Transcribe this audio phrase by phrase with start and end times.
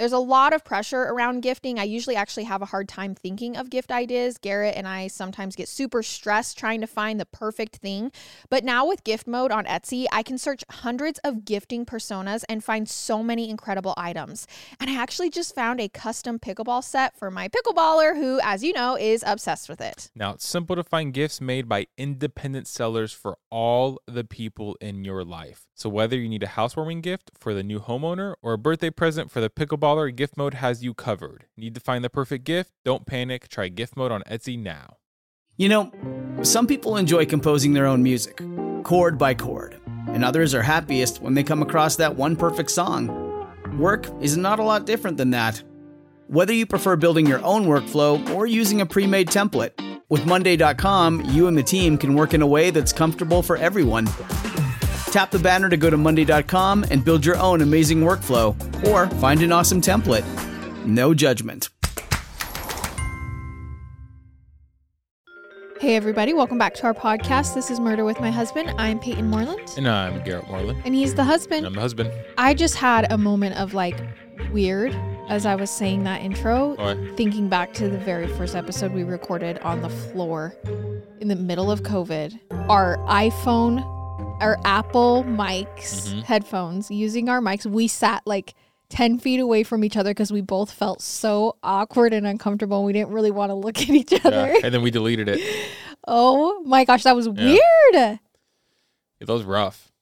[0.00, 1.78] There's a lot of pressure around gifting.
[1.78, 4.38] I usually actually have a hard time thinking of gift ideas.
[4.38, 8.10] Garrett and I sometimes get super stressed trying to find the perfect thing.
[8.48, 12.64] But now with gift mode on Etsy, I can search hundreds of gifting personas and
[12.64, 14.46] find so many incredible items.
[14.80, 18.72] And I actually just found a custom pickleball set for my pickleballer, who, as you
[18.72, 20.10] know, is obsessed with it.
[20.14, 25.04] Now, it's simple to find gifts made by independent sellers for all the people in
[25.04, 25.66] your life.
[25.74, 29.30] So, whether you need a housewarming gift for the new homeowner or a birthday present
[29.30, 29.50] for the
[29.90, 31.46] pickleballer, gift mode has you covered.
[31.56, 32.72] Need to find the perfect gift?
[32.84, 33.48] Don't panic.
[33.48, 34.96] Try gift mode on Etsy now.
[35.56, 35.92] You know,
[36.42, 38.40] some people enjoy composing their own music,
[38.82, 43.08] chord by chord, and others are happiest when they come across that one perfect song.
[43.78, 45.62] Work is not a lot different than that.
[46.28, 49.72] Whether you prefer building your own workflow or using a pre made template,
[50.08, 54.08] with Monday.com, you and the team can work in a way that's comfortable for everyone.
[55.10, 58.54] Tap the banner to go to Monday.com and build your own amazing workflow
[58.86, 60.24] or find an awesome template.
[60.86, 61.68] No judgment.
[65.80, 67.54] Hey, everybody, welcome back to our podcast.
[67.54, 68.70] This is Murder with My Husband.
[68.78, 70.80] I'm Payton Moreland, And I'm Garrett Moreland.
[70.84, 71.66] and he's the And husband.
[71.66, 72.12] I'm the husband.
[72.38, 73.98] I just had a moment of like
[74.52, 74.94] weird
[75.28, 76.96] as I was saying that intro, Why?
[77.16, 80.54] thinking back to the very first episode we recorded on the floor
[81.20, 82.38] in the middle of COVID.
[82.68, 83.82] Our iPhone,
[84.40, 86.22] our Apple mics, Mhm.
[86.24, 88.54] headphones, using our mics, we sat like
[88.88, 92.78] 10 feet away from each other because we both felt so awkward and uncomfortable.
[92.78, 94.52] And we didn't really want to look at each other.
[94.52, 94.60] Yeah.
[94.64, 95.40] And then we deleted it.
[96.08, 97.60] Oh my gosh, that was weird.
[97.92, 98.16] Yeah,
[99.20, 99.92] that was rough.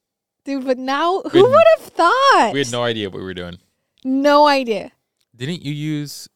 [0.45, 2.51] Dude, but now who would have thought?
[2.53, 3.59] We had no idea what we were doing.
[4.05, 4.93] no idea.
[5.35, 6.29] Didn't you use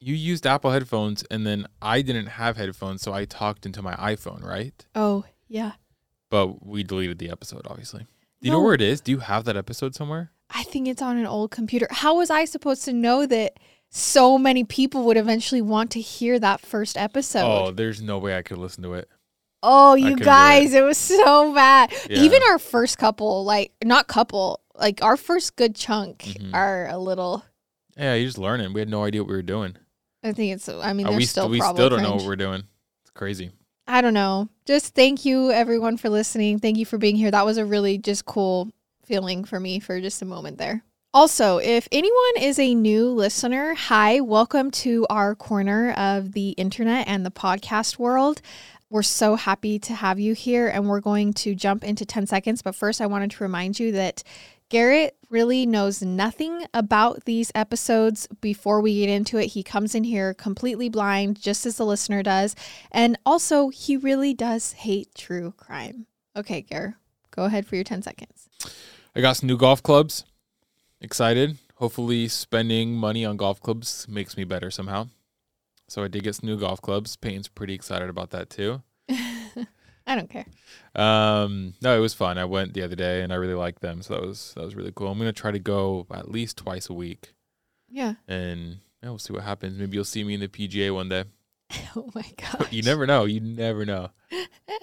[0.00, 3.92] you used Apple headphones and then I didn't have headphones, so I talked into my
[3.96, 4.86] iPhone, right?
[4.94, 5.72] Oh, yeah.
[6.30, 8.06] But we deleted the episode, obviously.
[8.40, 9.00] Do you know where it is?
[9.00, 10.30] Do you have that episode somewhere?
[10.48, 11.86] I think it's on an old computer.
[11.90, 13.58] How was I supposed to know that
[13.90, 17.44] so many people would eventually want to hear that first episode?
[17.44, 19.08] Oh, there's no way I could listen to it.
[19.62, 20.82] Oh, you guys, it.
[20.82, 21.92] was so bad.
[22.08, 22.20] Yeah.
[22.22, 26.54] Even our first couple, like not couple, like our first good chunk Mhm.
[26.54, 27.44] are a little
[27.96, 28.72] Yeah, you're just learning.
[28.72, 29.76] We had no idea what we were doing.
[30.24, 32.62] I think it's I mean Uh, we still we still don't know what we're doing.
[33.02, 33.50] It's crazy.
[33.90, 34.48] I don't know.
[34.66, 36.60] Just thank you everyone for listening.
[36.60, 37.32] Thank you for being here.
[37.32, 38.70] That was a really just cool
[39.02, 40.84] feeling for me for just a moment there.
[41.12, 47.08] Also, if anyone is a new listener, hi, welcome to our corner of the internet
[47.08, 48.40] and the podcast world.
[48.90, 52.62] We're so happy to have you here and we're going to jump into 10 seconds.
[52.62, 54.22] But first, I wanted to remind you that
[54.70, 59.48] Garrett really knows nothing about these episodes before we get into it.
[59.48, 62.54] He comes in here completely blind, just as the listener does.
[62.92, 66.06] And also, he really does hate true crime.
[66.36, 66.94] Okay, Garrett,
[67.32, 68.48] go ahead for your 10 seconds.
[69.14, 70.24] I got some new golf clubs.
[71.00, 71.58] Excited.
[71.74, 75.08] Hopefully, spending money on golf clubs makes me better somehow.
[75.88, 77.16] So I did get some new golf clubs.
[77.16, 78.82] Payton's pretty excited about that too.
[80.10, 80.46] I don't care.
[80.94, 82.36] Um, no, it was fun.
[82.36, 84.74] I went the other day and I really liked them, so that was that was
[84.74, 85.08] really cool.
[85.08, 87.32] I'm gonna try to go at least twice a week,
[87.88, 88.14] Yeah.
[88.26, 89.78] and yeah, we'll see what happens.
[89.78, 91.24] Maybe you'll see me in the PGA one day.
[91.96, 92.72] Oh my gosh.
[92.72, 93.24] You never know.
[93.24, 94.10] You never know.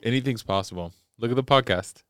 [0.03, 0.93] Anything's possible.
[1.19, 2.03] Look at the podcast.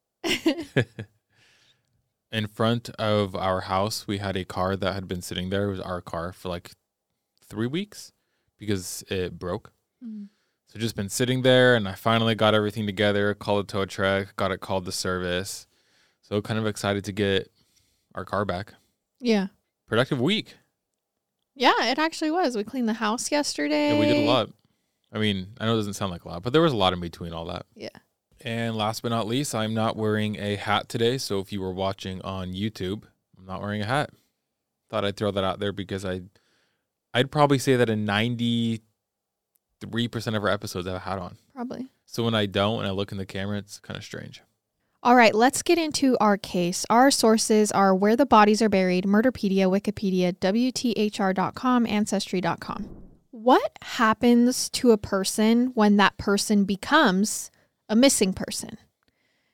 [2.32, 5.66] in front of our house, we had a car that had been sitting there.
[5.66, 6.72] It was our car for like
[7.44, 8.12] three weeks
[8.58, 9.72] because it broke.
[10.06, 10.28] Mm.
[10.68, 13.34] So just been sitting there, and I finally got everything together.
[13.34, 15.66] Called a tow truck, got it called the service.
[16.22, 17.50] So kind of excited to get
[18.16, 18.74] our car back.
[19.20, 19.48] Yeah.
[19.88, 20.56] Productive week.
[21.56, 22.56] Yeah, it actually was.
[22.56, 23.94] We cleaned the house yesterday.
[23.94, 24.50] Yeah, we did a lot.
[25.12, 26.94] I mean, I know it doesn't sound like a lot, but there was a lot
[26.94, 27.66] in between all that.
[27.74, 27.90] Yeah.
[28.42, 31.18] And last but not least, I'm not wearing a hat today.
[31.18, 33.04] So if you were watching on YouTube,
[33.38, 34.12] I'm not wearing a hat.
[34.90, 36.22] Thought I'd throw that out there because I,
[37.14, 37.90] I'd probably say that
[39.82, 41.38] in 93% of our episodes I have a hat on.
[41.54, 41.88] Probably.
[42.06, 44.42] So when I don't and I look in the camera, it's kind of strange.
[45.04, 46.86] All right, let's get into our case.
[46.90, 52.90] Our sources are Where the Bodies Are Buried, Murderpedia, Wikipedia, WTHR.com, Ancestry.com.
[53.32, 57.52] What happens to a person when that person becomes
[57.88, 58.78] a missing person?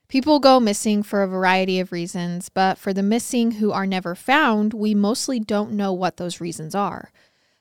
[0.08, 4.16] People go missing for a variety of reasons, but for the missing who are never
[4.16, 7.12] found, we mostly don't know what those reasons are.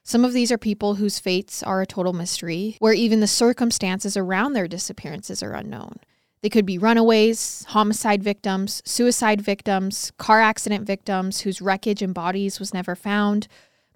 [0.05, 4.17] Some of these are people whose fates are a total mystery, where even the circumstances
[4.17, 6.01] around their disappearances are unknown.
[6.43, 12.59] They could be runaways, homicide victims, suicide victims, car accident victims whose wreckage and bodies
[12.59, 13.47] was never found,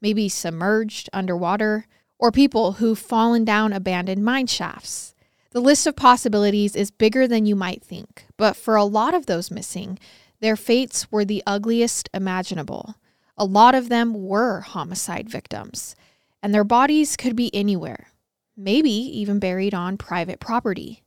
[0.00, 1.86] maybe submerged underwater,
[2.20, 5.14] or people who've fallen down abandoned mine shafts.
[5.50, 9.26] The list of possibilities is bigger than you might think, but for a lot of
[9.26, 9.98] those missing,
[10.40, 12.94] their fates were the ugliest imaginable.
[13.36, 15.94] A lot of them were homicide victims,
[16.42, 18.08] and their bodies could be anywhere,
[18.56, 21.02] maybe even buried on private property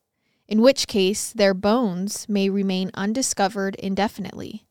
[0.49, 4.65] in which case their bones may remain undiscovered indefinitely.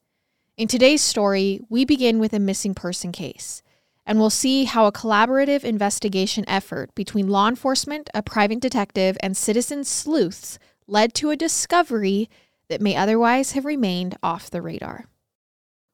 [0.57, 3.63] In today's story, we begin with a missing person case,
[4.05, 9.37] and we'll see how a collaborative investigation effort between law enforcement, a private detective, and
[9.37, 10.59] citizen sleuths
[10.89, 12.29] led to a discovery
[12.69, 15.05] that may otherwise have remained off the radar.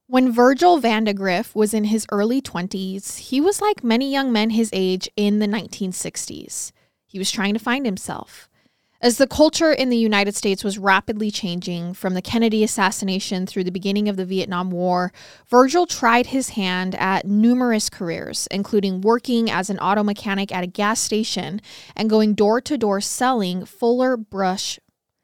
[0.07, 4.69] When Virgil Vandagriff was in his early 20s, he was like many young men his
[4.75, 6.73] age in the 1960s.
[7.07, 8.51] He was trying to find himself.
[9.01, 13.65] As the culture in the United States was rapidly changing from the Kennedy assassination through
[13.65, 15.11] the beginning of the Vietnam War,
[15.49, 20.67] Virgil tried his hand at numerous careers, including working as an auto mechanic at a
[20.67, 21.63] gas station
[21.97, 24.79] and going door to door selling Fuller brush.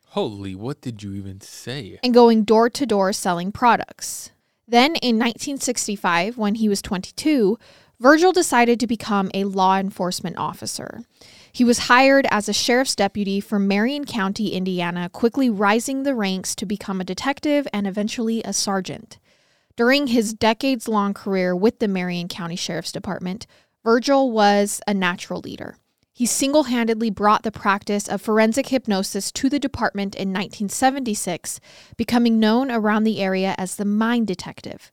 [0.09, 1.99] Holy, what did you even say?
[2.03, 4.31] And going door to door selling products.
[4.71, 7.59] Then in 1965, when he was 22,
[7.99, 11.01] Virgil decided to become a law enforcement officer.
[11.51, 16.55] He was hired as a sheriff's deputy for Marion County, Indiana, quickly rising the ranks
[16.55, 19.19] to become a detective and eventually a sergeant.
[19.75, 23.49] During his decades long career with the Marion County Sheriff's Department,
[23.83, 25.79] Virgil was a natural leader.
[26.21, 31.61] He single handedly brought the practice of forensic hypnosis to the department in 1976,
[31.97, 34.93] becoming known around the area as the Mind Detective.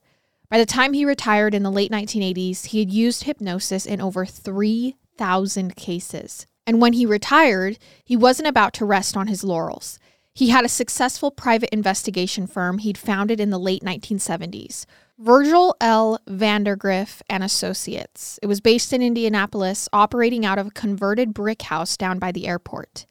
[0.49, 4.25] By the time he retired in the late 1980s, he had used hypnosis in over
[4.25, 6.47] 3 thousand cases.
[6.65, 9.99] And when he retired, he wasn't about to rest on his laurels.
[10.33, 14.85] He had a successful private investigation firm he'd founded in the late 1970s,
[15.19, 16.19] Virgil L.
[16.27, 18.39] Vandagriff and Associates.
[18.43, 22.47] It was based in Indianapolis, operating out of a converted brick house down by the
[22.47, 23.07] airport.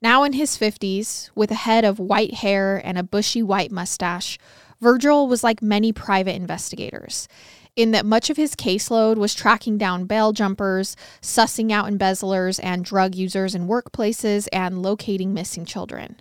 [0.00, 4.38] Now in his 50s, with a head of white hair and a bushy white mustache,
[4.80, 7.28] Virgil was like many private investigators
[7.76, 12.84] in that much of his caseload was tracking down bail jumpers, sussing out embezzlers and
[12.84, 16.20] drug users in workplaces, and locating missing children.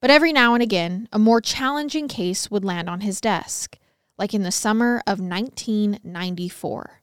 [0.00, 3.78] But every now and again, a more challenging case would land on his desk,
[4.18, 7.02] like in the summer of 1994,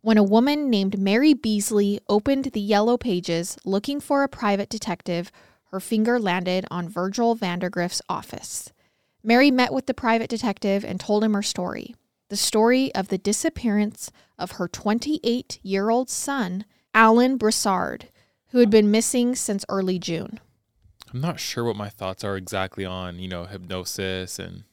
[0.00, 5.30] when a woman named Mary Beasley opened the yellow pages looking for a private detective.
[5.70, 8.72] Her finger landed on Virgil Vandagriff's office.
[9.24, 11.96] Mary met with the private detective and told him her story
[12.28, 18.08] the story of the disappearance of her 28 year old son, Alan Broussard,
[18.48, 20.40] who had been missing since early June.
[21.12, 24.64] I'm not sure what my thoughts are exactly on, you know, hypnosis and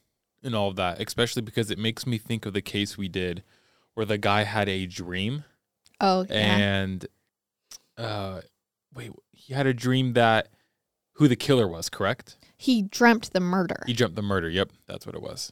[0.43, 3.43] and all of that, especially because it makes me think of the case we did
[3.93, 5.43] where the guy had a dream.
[5.99, 6.57] Oh, yeah.
[6.57, 7.05] And
[7.97, 8.41] uh
[8.93, 10.49] wait, he had a dream that
[11.13, 12.37] who the killer was, correct?
[12.57, 13.83] He dreamt the murder.
[13.85, 14.49] He dreamt the murder.
[14.49, 15.51] Yep, that's what it was.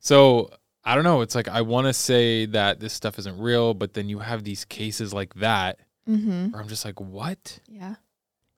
[0.00, 0.50] So
[0.84, 1.20] I don't know.
[1.20, 4.44] It's like I want to say that this stuff isn't real, but then you have
[4.44, 6.50] these cases like that mm-hmm.
[6.50, 7.58] where I'm just like, what?
[7.68, 7.96] Yeah.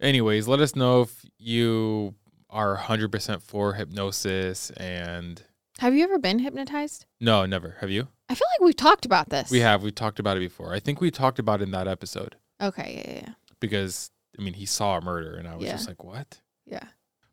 [0.00, 2.14] Anyways, let us know if you
[2.50, 5.42] are 100% for hypnosis and.
[5.78, 7.06] Have you ever been hypnotized?
[7.20, 7.76] No, never.
[7.80, 8.08] Have you?
[8.28, 9.50] I feel like we've talked about this.
[9.50, 9.82] We have.
[9.82, 10.74] We talked about it before.
[10.74, 12.36] I think we talked about it in that episode.
[12.60, 13.02] Okay.
[13.06, 13.20] Yeah.
[13.28, 13.34] Yeah.
[13.60, 15.72] Because I mean, he saw a murder, and I was Yeah.
[15.72, 16.40] just like, what?
[16.66, 16.84] Yeah.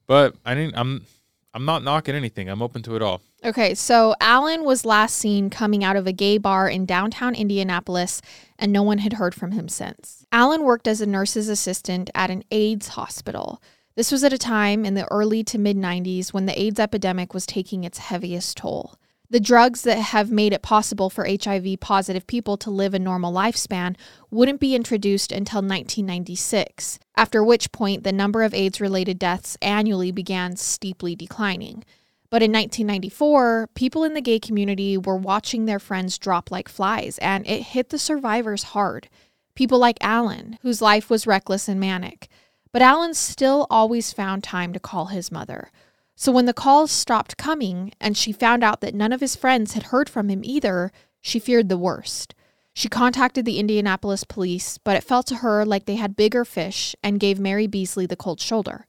[0.07, 0.77] But I didn't.
[0.77, 1.05] I'm.
[1.53, 2.49] I'm not knocking anything.
[2.49, 3.21] I'm open to it all.
[3.45, 8.21] Okay, so Alan was last seen coming out of a gay bar in downtown Indianapolis,
[8.59, 10.25] and no one had heard from him since.
[10.33, 13.61] Alan worked as a nurse's assistant at an AIDS hospital.
[13.95, 17.33] This was at a time in the early to mid 90s when the AIDS epidemic
[17.33, 18.95] was taking its heaviest toll.
[19.29, 23.33] The drugs that have made it possible for HIV positive people to live a normal
[23.33, 23.95] lifespan
[24.29, 30.11] wouldn't be introduced until 1996, after which point the number of AIDS related deaths annually
[30.11, 31.83] began steeply declining.
[32.29, 37.17] But in 1994, people in the gay community were watching their friends drop like flies,
[37.19, 39.07] and it hit the survivors hard.
[39.55, 42.27] People like Alan, whose life was reckless and manic.
[42.75, 45.71] But Alan still always found time to call his mother.
[46.17, 49.75] So when the calls stopped coming and she found out that none of his friends
[49.75, 50.91] had heard from him either,
[51.21, 52.35] she feared the worst.
[52.73, 56.97] She contacted the Indianapolis police, but it felt to her like they had bigger fish
[57.01, 58.87] and gave Mary Beasley the cold shoulder.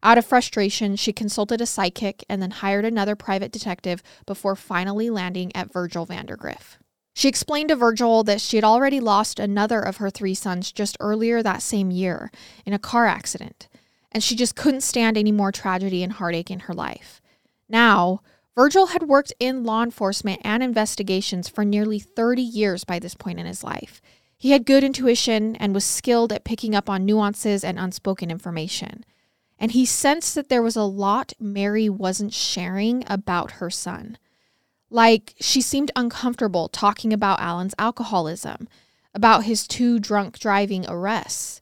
[0.00, 5.10] Out of frustration, she consulted a psychic and then hired another private detective before finally
[5.10, 6.78] landing at Virgil Vandagriff.
[7.14, 10.96] She explained to Virgil that she had already lost another of her three sons just
[10.98, 12.30] earlier that same year
[12.66, 13.68] in a car accident,
[14.10, 17.22] and she just couldn't stand any more tragedy and heartache in her life.
[17.68, 18.20] Now,
[18.56, 23.38] Virgil had worked in law enforcement and investigations for nearly 30 years by this point
[23.38, 24.02] in his life.
[24.36, 29.04] He had good intuition and was skilled at picking up on nuances and unspoken information.
[29.58, 34.18] And he sensed that there was a lot Mary wasn't sharing about her son.
[34.94, 38.68] Like, she seemed uncomfortable talking about Alan's alcoholism,
[39.12, 41.60] about his two drunk driving arrests.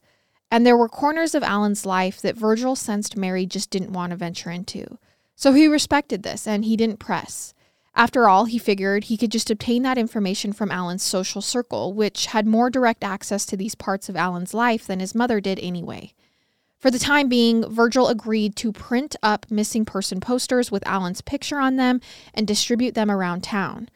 [0.51, 4.17] And there were corners of Alan's life that Virgil sensed Mary just didn't want to
[4.17, 4.99] venture into.
[5.35, 7.55] So he respected this and he didn't press.
[7.95, 12.27] After all, he figured he could just obtain that information from Alan's social circle, which
[12.27, 16.13] had more direct access to these parts of Alan's life than his mother did anyway.
[16.83, 21.57] For the time being, Virgil agreed to print up missing person posters with Alan's picture
[21.57, 22.01] on them
[22.33, 23.87] and distribute them around town.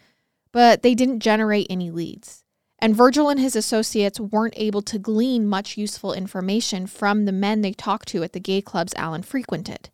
[0.54, 2.46] But they didn't generate any leads.
[2.80, 7.60] And Virgil and his associates weren't able to glean much useful information from the men
[7.60, 9.90] they talked to at the gay clubs Alan frequented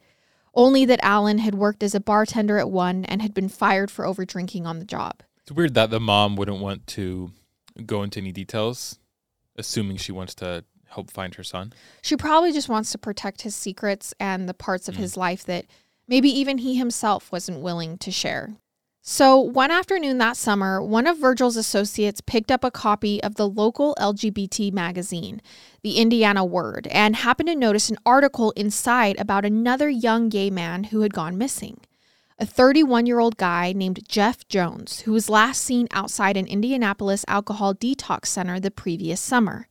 [0.54, 4.06] only that Alan had worked as a bartender at one and had been fired for
[4.06, 5.24] over drinking on the job.
[5.42, 7.32] It's weird that the mom wouldn't want to
[7.88, 9.00] go into any details,
[9.56, 11.74] assuming she wants to help find her son.
[12.02, 15.00] She probably just wants to protect his secrets and the parts of mm.
[15.00, 15.66] his life that
[16.08, 18.52] maybe even he himself wasn't willing to share.
[19.06, 23.50] So, one afternoon that summer, one of Virgil's associates picked up a copy of the
[23.50, 25.42] local LGBT magazine,
[25.82, 30.86] the Indiana Word, and happened to notice an article inside about another young gay man
[30.86, 31.82] who had gone missing.
[32.40, 37.26] A 31 year old guy named Jeff Jones, who was last seen outside an Indianapolis
[37.28, 39.68] alcohol detox center the previous summer.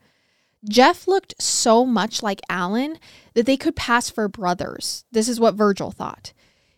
[0.68, 2.98] Jeff looked so much like Alan
[3.34, 5.04] that they could pass for brothers.
[5.10, 6.32] This is what Virgil thought.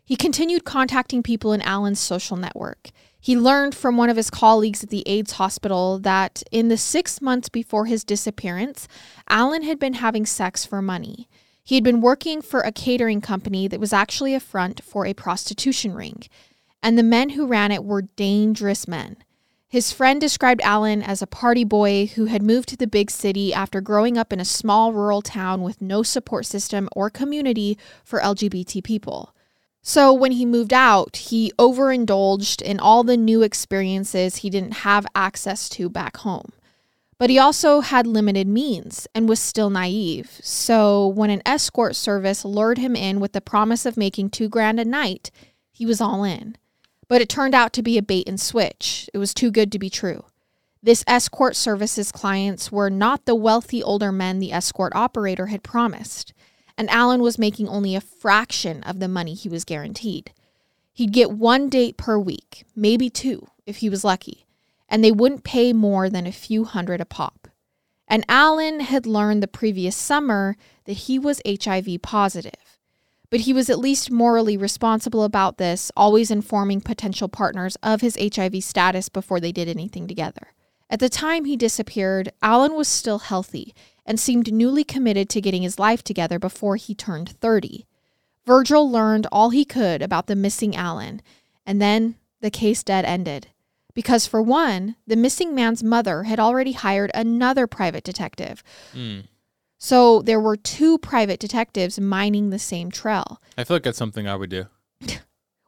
[0.04, 2.90] He continued contacting people in Alan's social network.
[3.18, 7.22] He learned from one of his colleagues at the AIDS hospital that in the six
[7.22, 8.86] months before his disappearance,
[9.28, 11.28] Alan had been having sex for money.
[11.62, 15.14] He had been working for a catering company that was actually a front for a
[15.14, 16.24] prostitution ring,
[16.82, 19.16] and the men who ran it were dangerous men.
[19.74, 23.52] His friend described Alan as a party boy who had moved to the big city
[23.52, 28.20] after growing up in a small rural town with no support system or community for
[28.20, 29.34] LGBT people.
[29.82, 35.08] So when he moved out, he overindulged in all the new experiences he didn't have
[35.12, 36.52] access to back home.
[37.18, 40.38] But he also had limited means and was still naive.
[40.40, 44.78] So when an escort service lured him in with the promise of making two grand
[44.78, 45.32] a night,
[45.72, 46.58] he was all in.
[47.08, 49.08] But it turned out to be a bait and switch.
[49.12, 50.24] It was too good to be true.
[50.82, 56.32] This escort service's clients were not the wealthy older men the escort operator had promised
[56.76, 60.32] and Alan was making only a fraction of the money he was guaranteed.
[60.92, 64.46] He'd get one date per week, maybe two, if he was lucky,
[64.88, 67.48] and they wouldn't pay more than a few hundred a pop.
[68.06, 72.73] And Alan had learned the previous summer that he was HIV positive.
[73.34, 78.16] But he was at least morally responsible about this, always informing potential partners of his
[78.16, 80.52] HIV status before they did anything together.
[80.88, 83.74] At the time he disappeared, Alan was still healthy
[84.06, 87.84] and seemed newly committed to getting his life together before he turned 30.
[88.46, 91.20] Virgil learned all he could about the missing Alan,
[91.66, 93.48] and then the case dead ended.
[93.94, 98.62] Because, for one, the missing man's mother had already hired another private detective.
[98.92, 99.24] Mm.
[99.84, 103.42] So there were two private detectives mining the same trail.
[103.58, 104.64] I feel like that's something I would do.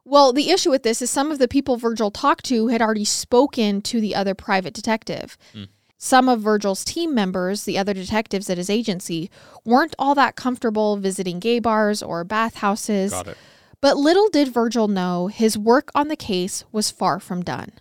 [0.05, 3.05] well, the issue with this is some of the people Virgil talked to had already
[3.05, 5.37] spoken to the other private detective.
[5.53, 5.67] Mm.
[5.99, 9.29] Some of Virgil's team members, the other detectives at his agency,
[9.63, 13.11] weren't all that comfortable visiting gay bars or bathhouses.
[13.11, 13.37] Got it.
[13.81, 17.73] But little did Virgil know his work on the case was far from done.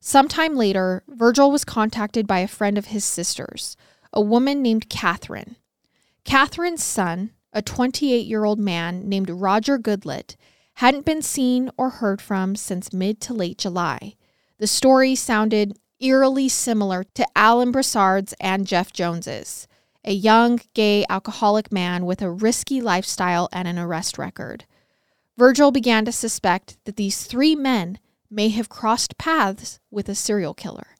[0.00, 3.76] Sometime later, Virgil was contacted by a friend of his sister's,
[4.14, 5.56] a woman named Catherine.
[6.24, 10.36] Catherine's son, a 28 year old man named Roger Goodlet,
[10.74, 14.14] hadn't been seen or heard from since mid to late July.
[14.58, 19.68] The story sounded eerily similar to Alan Broussard's and Jeff Jones's,
[20.04, 24.64] a young, gay, alcoholic man with a risky lifestyle and an arrest record.
[25.36, 27.98] Virgil began to suspect that these three men
[28.30, 30.96] may have crossed paths with a serial killer.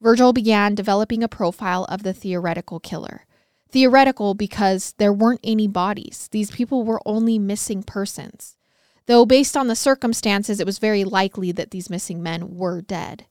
[0.00, 3.24] Virgil began developing a profile of the theoretical killer.
[3.74, 8.54] Theoretical because there weren't any bodies, these people were only missing persons.
[9.06, 13.26] Though, based on the circumstances, it was very likely that these missing men were dead.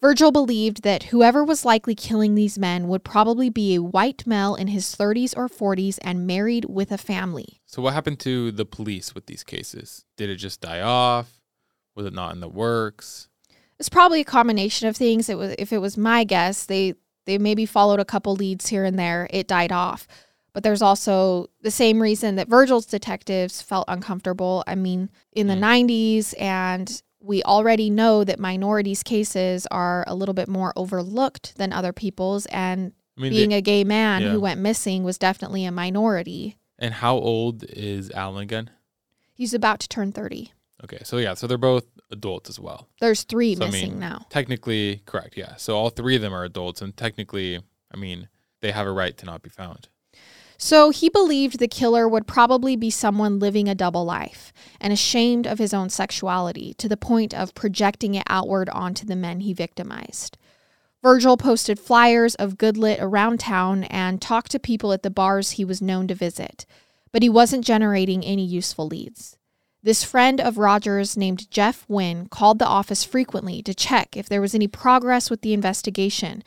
[0.00, 4.54] Virgil believed that whoever was likely killing these men would probably be a white male
[4.54, 7.60] in his 30s or 40s and married with a family.
[7.66, 10.06] So, what happened to the police with these cases?
[10.16, 11.42] Did it just die off?
[11.94, 13.28] Was it not in the works?
[13.78, 15.28] It's probably a combination of things.
[15.28, 16.94] It was if it was my guess, they
[17.26, 19.26] they maybe followed a couple leads here and there.
[19.30, 20.06] It died off.
[20.52, 24.62] But there's also the same reason that Virgil's detectives felt uncomfortable.
[24.68, 25.60] I mean, in the Mm.
[25.60, 31.72] 90s and we already know that minorities cases are a little bit more overlooked than
[31.72, 34.30] other people's and I mean, being they- a gay man yeah.
[34.30, 36.56] who went missing was definitely a minority.
[36.78, 38.68] and how old is Alan again?
[39.32, 40.52] He's about to turn 30.
[40.84, 42.88] Okay, so yeah, so they're both adults as well.
[43.00, 44.26] There's 3 So, I missing mean, now.
[44.28, 45.36] Technically, correct.
[45.36, 45.56] Yeah.
[45.56, 47.60] So all three of them are adults, and technically,
[47.92, 48.28] I mean,
[48.60, 49.88] they have a right to not be found.
[50.56, 55.46] So he believed the killer would probably be someone living a double life and ashamed
[55.46, 59.52] of his own sexuality to the point of projecting it outward onto the men he
[59.52, 60.38] victimized.
[61.02, 65.64] Virgil posted flyers of Goodlet around town and talked to people at the bars he
[65.64, 66.64] was known to visit,
[67.12, 69.36] but he wasn't generating any useful leads.
[69.84, 74.40] This friend of Rogers named Jeff Wynn called the office frequently to check if there
[74.40, 76.42] was any progress with the investigation,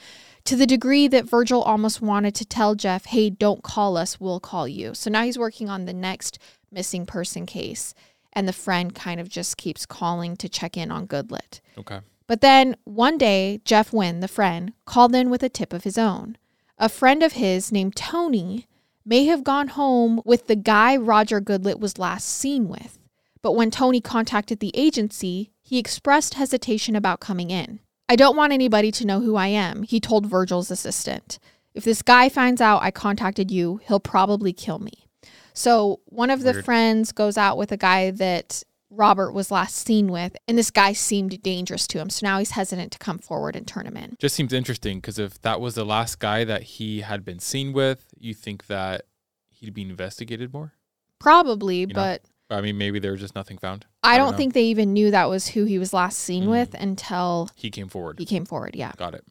[0.46, 4.39] to the degree that Virgil almost wanted to tell Jeff, hey, don't call us, we'll
[4.39, 4.96] call you.
[4.96, 6.39] So now he's working on the next
[6.72, 7.94] missing person case,
[8.34, 11.62] and the friend kind of just keeps calling to check in on Goodlet.
[11.77, 12.00] Okay.
[12.25, 16.00] But then one day, Jeff Wynn, the friend, called in with a tip of his
[16.00, 16.39] own.
[16.79, 18.65] A friend of his named Tony
[19.06, 22.97] may have gone home with the guy Roger Goodlet was last seen with.
[23.41, 27.79] But when Tony contacted the agency, he expressed hesitation about coming in.
[28.10, 31.39] I don't want anybody to know who I am, he told Virgil's assistant.
[31.74, 35.08] If this guy finds out I contacted you, he'll probably kill me.
[35.53, 36.65] So one of the Weird.
[36.65, 40.94] friends goes out with a guy that Robert was last seen with, and this guy
[40.94, 42.10] seemed dangerous to him.
[42.10, 44.15] So now he's hesitant to come forward and turn him in.
[44.20, 47.74] Just seems interesting because if that was the last guy that he had been seen
[47.74, 49.03] with, you think that
[49.50, 50.74] he'd be investigated more?
[51.20, 53.86] Probably, know, but I mean, maybe there was just nothing found.
[54.04, 54.38] I I don't, know.
[54.38, 56.50] think they even knew that was who he was last seen Mm.
[56.51, 58.20] with until He came forward.
[58.20, 58.75] he came forward.
[58.75, 58.94] Yeah.
[58.98, 59.25] Got it.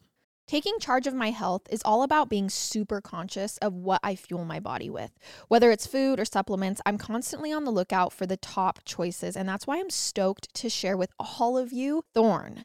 [0.46, 4.44] Taking charge of my health is all about being super conscious of what I fuel
[4.44, 5.10] my body with.
[5.48, 9.48] Whether it's food or supplements, I'm constantly on the lookout for the top choices, and
[9.48, 12.64] that's why I'm stoked to share with all of you Thorne.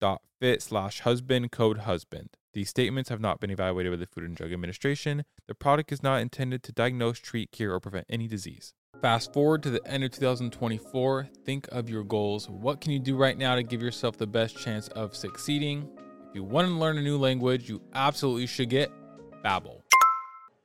[0.00, 2.30] Thorne.fit slash husband, code husband.
[2.52, 5.24] These statements have not been evaluated by the Food and Drug Administration.
[5.46, 8.72] The product is not intended to diagnose, treat, cure, or prevent any disease.
[9.00, 11.28] Fast forward to the end of 2024.
[11.44, 12.48] Think of your goals.
[12.48, 15.88] What can you do right now to give yourself the best chance of succeeding?
[16.28, 18.90] If you want to learn a new language, you absolutely should get
[19.44, 19.82] Babbel.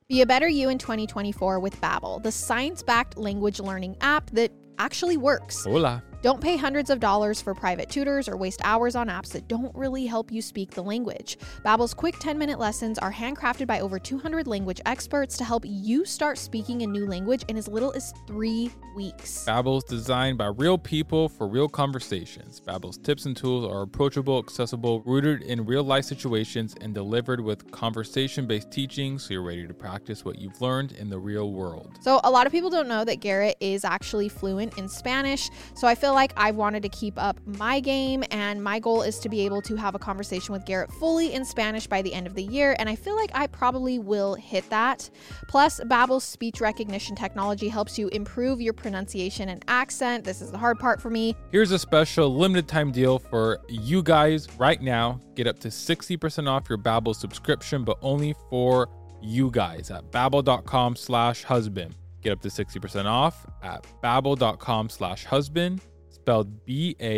[0.07, 5.17] Be a better you in 2024 with Babbel, the science-backed language learning app that actually
[5.17, 5.63] works.
[5.63, 6.03] Hola.
[6.25, 9.75] Don't pay hundreds of dollars for private tutors or waste hours on apps that don't
[9.75, 11.37] really help you speak the language.
[11.63, 16.39] Babbel's quick 10-minute lessons are handcrafted by over 200 language experts to help you start
[16.39, 19.45] speaking a new language in as little as 3 weeks.
[19.47, 22.59] Babbel is designed by real people for real conversations.
[22.59, 28.71] Babbel's tips and tools are approachable, accessible, rooted in real-life situations, and delivered with conversation-based
[28.71, 31.99] teaching so you're ready to practice what you've learned in the real world.
[32.01, 35.51] So, a lot of people don't know that Garrett is actually fluent in Spanish.
[35.75, 39.19] So, I feel like I've wanted to keep up my game, and my goal is
[39.19, 42.25] to be able to have a conversation with Garrett fully in Spanish by the end
[42.25, 42.75] of the year.
[42.79, 45.09] And I feel like I probably will hit that.
[45.47, 50.23] Plus, Babbel's speech recognition technology helps you improve your pronunciation and accent.
[50.23, 51.35] This is the hard part for me.
[51.51, 55.21] Here's a special limited time deal for you guys right now.
[55.35, 58.89] Get up to 60% off your Babbel subscription, but only for
[59.21, 61.95] you guys at babbel.com slash husband.
[62.21, 65.81] Get up to 60% off at babbel.com slash husband,
[66.25, 67.11] spelled B-A-B-B-E-L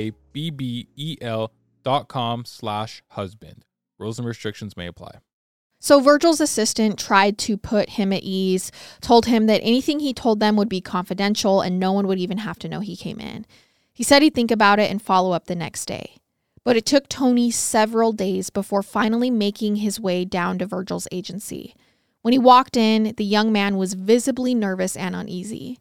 [1.81, 3.63] dot com slash husband.
[3.97, 5.19] Rules and restrictions may apply.
[5.79, 10.41] So Virgil's assistant tried to put him at ease, told him that anything he told
[10.41, 13.45] them would be confidential and no one would even have to know he came in.
[13.93, 16.17] He said he'd think about it and follow up the next day.
[16.65, 21.75] But it took Tony several days before finally making his way down to Virgil's agency.
[22.23, 25.79] When he walked in, the young man was visibly nervous and uneasy.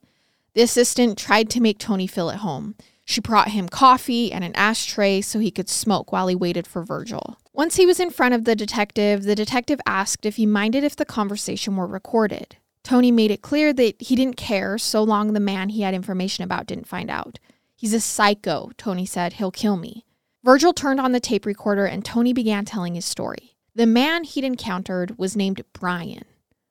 [0.54, 2.76] The assistant tried to make Tony feel at home.
[3.08, 6.82] She brought him coffee and an ashtray so he could smoke while he waited for
[6.82, 7.38] Virgil.
[7.52, 10.96] Once he was in front of the detective, the detective asked if he minded if
[10.96, 12.56] the conversation were recorded.
[12.82, 16.42] Tony made it clear that he didn't care so long the man he had information
[16.42, 17.38] about didn't find out.
[17.76, 19.34] He's a psycho, Tony said.
[19.34, 20.04] He'll kill me.
[20.42, 23.56] Virgil turned on the tape recorder and Tony began telling his story.
[23.76, 26.24] The man he'd encountered was named Brian.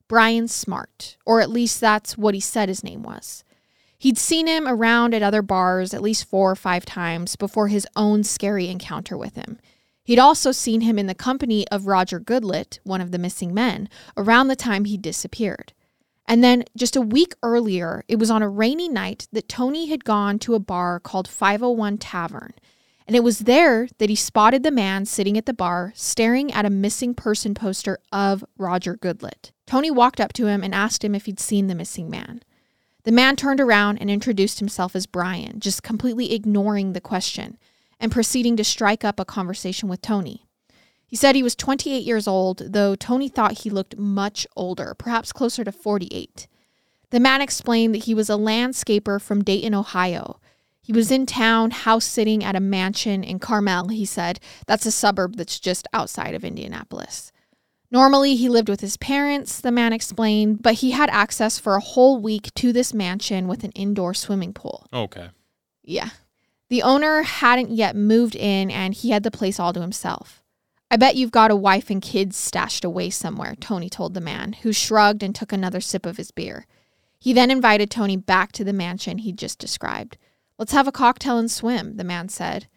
[0.09, 3.44] Brian Smart, or at least that's what he said his name was.
[4.05, 7.87] He'd seen him around at other bars at least four or five times before his
[7.95, 9.57] own scary encounter with him.
[10.03, 13.89] He'd also seen him in the company of Roger Goodlet, one of the missing men,
[14.15, 15.73] around the time he disappeared.
[16.27, 20.05] And then just a week earlier, it was on a rainy night that Tony had
[20.05, 22.53] gone to a bar called 501 Tavern
[23.07, 26.65] and it was there that he spotted the man sitting at the bar staring at
[26.65, 29.51] a missing person poster of Roger Goodlet.
[29.67, 32.41] Tony walked up to him and asked him if he'd seen the missing man.
[33.05, 37.57] The man turned around and introduced himself as Brian, just completely ignoring the question
[37.99, 40.45] and proceeding to strike up a conversation with Tony.
[41.07, 45.31] He said he was 28 years old, though Tony thought he looked much older, perhaps
[45.31, 46.47] closer to 48.
[47.11, 50.41] The man explained that he was a landscaper from Dayton, Ohio,
[50.85, 54.39] he was in town house sitting at a mansion in Carmel, he said.
[54.67, 57.31] That's a suburb that's just outside of Indianapolis.
[57.91, 61.81] Normally, he lived with his parents, the man explained, but he had access for a
[61.81, 64.87] whole week to this mansion with an indoor swimming pool.
[64.91, 65.29] Okay.
[65.83, 66.09] Yeah.
[66.69, 70.41] The owner hadn't yet moved in and he had the place all to himself.
[70.89, 74.53] I bet you've got a wife and kids stashed away somewhere, Tony told the man,
[74.53, 76.65] who shrugged and took another sip of his beer.
[77.19, 80.17] He then invited Tony back to the mansion he'd just described.
[80.57, 82.67] Let's have a cocktail and swim, the man said.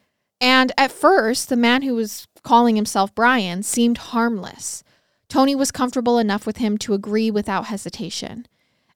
[0.40, 4.83] And at first, the man who was calling himself Brian seemed harmless.
[5.29, 8.47] Tony was comfortable enough with him to agree without hesitation.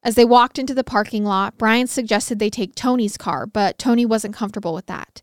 [0.02, 4.04] As they walked into the parking lot, Brian suggested they take Tony's car, but Tony
[4.04, 5.22] wasn't comfortable with that.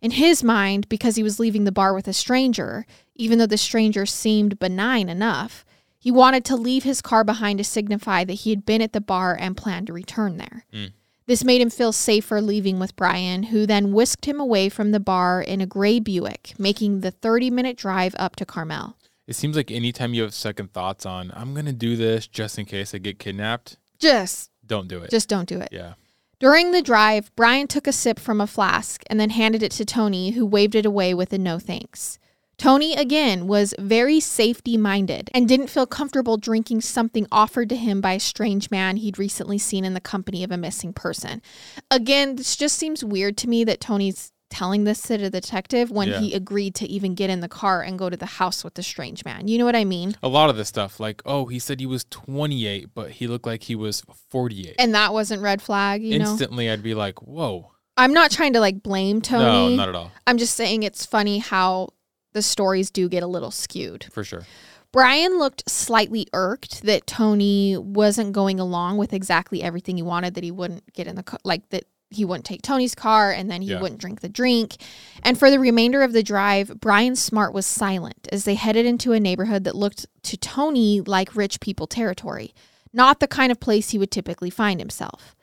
[0.00, 3.58] In his mind, because he was leaving the bar with a stranger, even though the
[3.58, 5.64] stranger seemed benign enough,
[5.98, 9.00] he wanted to leave his car behind to signify that he had been at the
[9.00, 10.64] bar and planned to return there.
[10.72, 10.92] Mm.
[11.26, 15.00] This made him feel safer leaving with Brian, who then whisked him away from the
[15.00, 18.96] bar in a gray Buick, making the 30 minute drive up to Carmel.
[19.28, 22.58] It seems like anytime you have second thoughts on, I'm going to do this just
[22.58, 25.10] in case I get kidnapped, just don't do it.
[25.10, 25.68] Just don't do it.
[25.70, 25.94] Yeah.
[26.40, 29.84] During the drive, Brian took a sip from a flask and then handed it to
[29.84, 32.18] Tony, who waved it away with a no thanks.
[32.56, 38.00] Tony, again, was very safety minded and didn't feel comfortable drinking something offered to him
[38.00, 41.42] by a strange man he'd recently seen in the company of a missing person.
[41.90, 46.08] Again, this just seems weird to me that Tony's telling this to the detective when
[46.08, 46.20] yeah.
[46.20, 48.82] he agreed to even get in the car and go to the house with the
[48.82, 49.48] strange man.
[49.48, 50.16] You know what I mean?
[50.22, 53.46] A lot of this stuff, like, oh, he said he was 28, but he looked
[53.46, 54.76] like he was 48.
[54.78, 56.72] And that wasn't red flag, you Instantly, know?
[56.72, 57.72] I'd be like, whoa.
[57.96, 59.76] I'm not trying to like blame Tony.
[59.76, 60.12] No, not at all.
[60.26, 61.88] I'm just saying it's funny how
[62.32, 64.06] the stories do get a little skewed.
[64.12, 64.46] For sure.
[64.92, 70.44] Brian looked slightly irked that Tony wasn't going along with exactly everything he wanted, that
[70.44, 73.62] he wouldn't get in the car, like that he wouldn't take Tony's car and then
[73.62, 73.80] he yeah.
[73.80, 74.76] wouldn't drink the drink.
[75.22, 79.12] And for the remainder of the drive, Brian Smart was silent as they headed into
[79.12, 82.54] a neighborhood that looked to Tony like rich people territory,
[82.92, 85.34] not the kind of place he would typically find himself.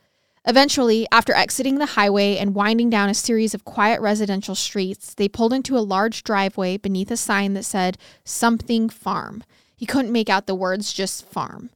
[0.48, 5.28] Eventually, after exiting the highway and winding down a series of quiet residential streets, they
[5.28, 9.44] pulled into a large driveway beneath a sign that said something farm.
[9.76, 11.72] He couldn't make out the words, just farm.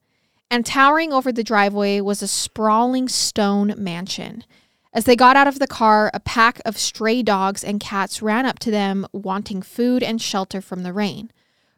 [0.52, 4.43] And towering over the driveway was a sprawling stone mansion.
[4.91, 8.45] As they got out of the car, a pack of stray dogs and cats ran
[8.45, 11.32] up to them, wanting food and shelter from the rain.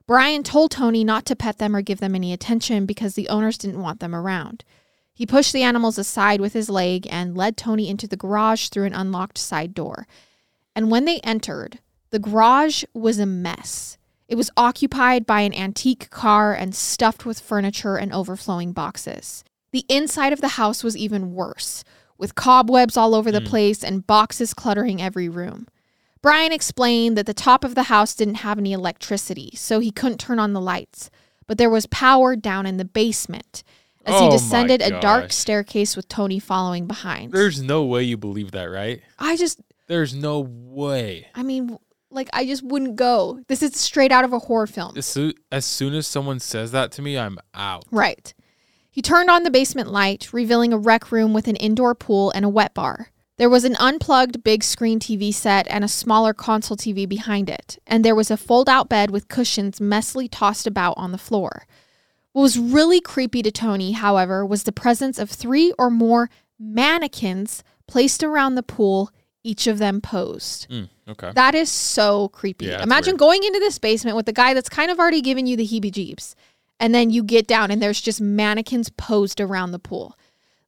[0.08, 3.58] Brian told Tony not to pet them or give them any attention because the owners
[3.58, 4.63] didn't want them around.
[5.13, 8.86] He pushed the animals aside with his leg and led Tony into the garage through
[8.86, 10.08] an unlocked side door.
[10.76, 11.80] And when they entered,
[12.12, 13.97] the garage was a mess.
[14.28, 19.43] It was occupied by an antique car and stuffed with furniture and overflowing boxes.
[19.74, 21.84] The inside of the house was even worse,
[22.21, 23.47] with cobwebs all over the mm.
[23.47, 25.67] place and boxes cluttering every room.
[26.21, 30.19] Brian explained that the top of the house didn't have any electricity, so he couldn't
[30.19, 31.10] turn on the lights,
[31.47, 33.63] but there was power down in the basement
[34.05, 37.31] as oh he descended a dark staircase with Tony following behind.
[37.31, 39.01] There's no way you believe that, right?
[39.19, 39.60] I just.
[39.88, 41.27] There's no way.
[41.36, 41.77] I mean,
[42.12, 43.41] like, I just wouldn't go.
[43.47, 44.97] This is straight out of a horror film.
[44.97, 47.86] As soon, as soon as someone says that to me, I'm out.
[47.91, 48.34] Right.
[48.91, 52.43] He turned on the basement light, revealing a rec room with an indoor pool and
[52.43, 53.08] a wet bar.
[53.38, 57.80] There was an unplugged big screen TV set and a smaller console TV behind it,
[57.88, 61.65] and there was a fold out bed with cushions messily tossed about on the floor.
[62.34, 67.63] What was really creepy to Tony, however, was the presence of three or more mannequins
[67.88, 69.10] placed around the pool,
[69.43, 70.69] each of them posed.
[70.69, 71.32] Mm, okay.
[71.34, 72.67] That is so creepy.
[72.67, 73.19] Yeah, Imagine weird.
[73.19, 75.91] going into this basement with the guy that's kind of already given you the heebie
[75.91, 76.36] jeebies.
[76.81, 80.17] And then you get down and there's just mannequins posed around the pool.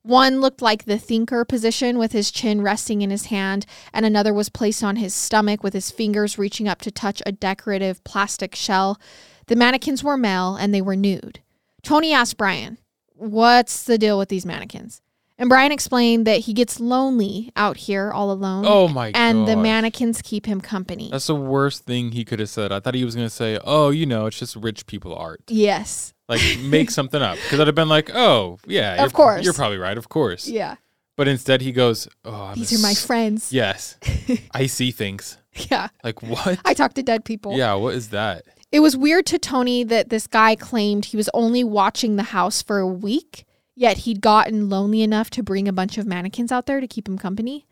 [0.04, 4.32] One looked like the thinker position with his chin resting in his hand, and another
[4.32, 8.54] was placed on his stomach with his fingers reaching up to touch a decorative plastic
[8.54, 9.00] shell.
[9.48, 11.40] The mannequins were male and they were nude.
[11.82, 12.78] Tony asked Brian,
[13.16, 15.02] What's the deal with these mannequins?
[15.44, 18.64] And Brian explained that he gets lonely out here all alone.
[18.66, 19.20] Oh my god.
[19.20, 21.10] And the mannequins keep him company.
[21.12, 22.72] That's the worst thing he could have said.
[22.72, 26.14] I thought he was gonna say, "Oh, you know, it's just rich people art." yes.
[26.30, 29.44] Like make something up because I'd have been like, "Oh, yeah, Of you're- course.
[29.44, 30.76] you're probably right, of course." Yeah.
[31.18, 33.52] But instead, he goes, "Oh, I'm These a are my s- friends.
[33.52, 33.98] Yes,
[34.54, 35.38] I see things.
[35.70, 35.90] Yeah.
[36.06, 36.58] Like what?
[36.64, 37.58] I talk to dead people.
[37.58, 38.46] yeah, what is that?
[38.72, 42.62] It was weird to Tony that this guy claimed he was only watching the house
[42.62, 43.44] for a week,
[43.76, 47.08] yet he'd gotten lonely enough to bring a bunch of mannequins out there to keep
[47.08, 47.66] him company.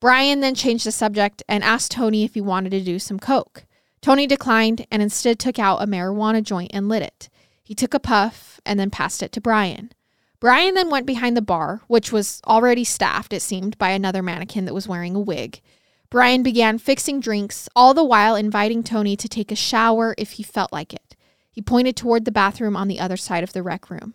[0.00, 3.64] Brian then changed the subject and asked Tony if he wanted to do some coke.
[4.00, 7.28] Tony declined and instead took out a marijuana joint and lit it.
[7.62, 9.92] He took a puff and then passed it to Brian.
[10.40, 14.64] Brian then went behind the bar, which was already staffed, it seemed, by another mannequin
[14.64, 15.60] that was wearing a wig.
[16.08, 20.42] Brian began fixing drinks, all the while inviting Tony to take a shower if he
[20.42, 21.14] felt like it.
[21.52, 24.14] He pointed toward the bathroom on the other side of the rec room.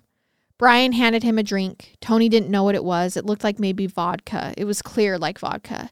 [0.58, 1.96] Brian handed him a drink.
[2.00, 3.18] Tony didn't know what it was.
[3.18, 4.54] It looked like maybe vodka.
[4.58, 5.90] It was clear like vodka,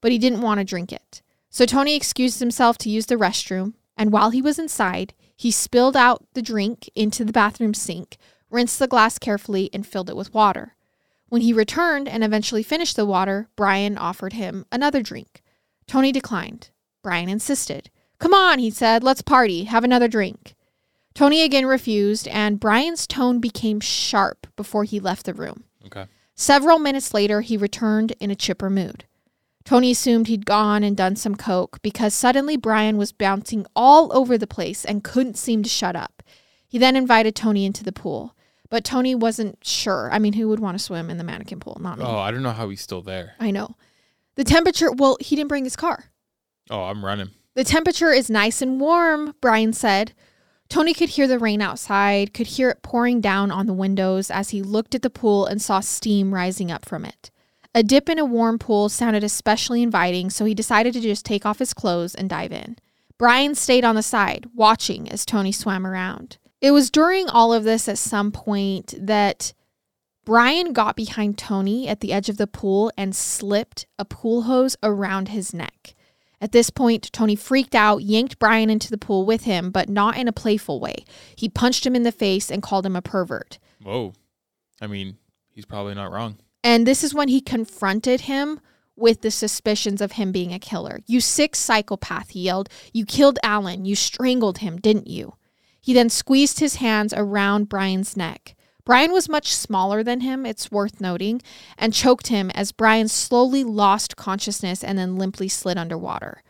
[0.00, 1.22] but he didn't want to drink it.
[1.50, 5.96] So Tony excused himself to use the restroom, and while he was inside, he spilled
[5.96, 8.16] out the drink into the bathroom sink,
[8.50, 10.74] rinsed the glass carefully, and filled it with water.
[11.28, 15.42] When he returned and eventually finished the water, Brian offered him another drink.
[15.86, 16.70] Tony declined.
[17.02, 17.90] Brian insisted.
[18.18, 20.53] Come on, he said, let's party, have another drink.
[21.14, 25.64] Tony again refused, and Brian's tone became sharp before he left the room.
[25.86, 26.06] Okay.
[26.34, 29.04] Several minutes later, he returned in a chipper mood.
[29.64, 34.36] Tony assumed he'd gone and done some coke because suddenly Brian was bouncing all over
[34.36, 36.22] the place and couldn't seem to shut up.
[36.66, 38.34] He then invited Tony into the pool,
[38.68, 40.10] but Tony wasn't sure.
[40.12, 41.78] I mean, who would want to swim in the mannequin pool?
[41.80, 42.04] Not me.
[42.04, 43.34] Oh, I don't know how he's still there.
[43.38, 43.76] I know.
[44.34, 46.06] The temperature, well, he didn't bring his car.
[46.68, 47.30] Oh, I'm running.
[47.54, 50.12] The temperature is nice and warm, Brian said.
[50.68, 54.50] Tony could hear the rain outside, could hear it pouring down on the windows as
[54.50, 57.30] he looked at the pool and saw steam rising up from it.
[57.74, 61.44] A dip in a warm pool sounded especially inviting, so he decided to just take
[61.44, 62.76] off his clothes and dive in.
[63.18, 66.38] Brian stayed on the side, watching as Tony swam around.
[66.60, 69.52] It was during all of this at some point that
[70.24, 74.76] Brian got behind Tony at the edge of the pool and slipped a pool hose
[74.82, 75.94] around his neck.
[76.44, 80.18] At this point, Tony freaked out, yanked Brian into the pool with him, but not
[80.18, 81.06] in a playful way.
[81.34, 83.58] He punched him in the face and called him a pervert.
[83.82, 84.12] Whoa.
[84.78, 85.16] I mean,
[85.54, 86.36] he's probably not wrong.
[86.62, 88.60] And this is when he confronted him
[88.94, 91.00] with the suspicions of him being a killer.
[91.06, 92.68] You sick psychopath, he yelled.
[92.92, 93.86] You killed Alan.
[93.86, 95.36] You strangled him, didn't you?
[95.80, 98.54] He then squeezed his hands around Brian's neck.
[98.84, 101.40] Brian was much smaller than him, it's worth noting,
[101.78, 106.42] and choked him as Brian slowly lost consciousness and then limply slid underwater.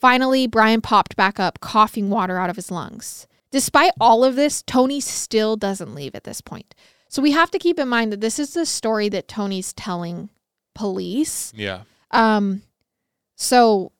[0.00, 3.26] Finally, Brian popped back up, coughing water out of his lungs.
[3.50, 6.74] Despite all of this, Tony still doesn't leave at this point.
[7.08, 10.30] So we have to keep in mind that this is the story that Tony's telling
[10.74, 11.52] police.
[11.54, 11.82] Yeah.
[12.10, 12.62] Um
[13.36, 13.92] so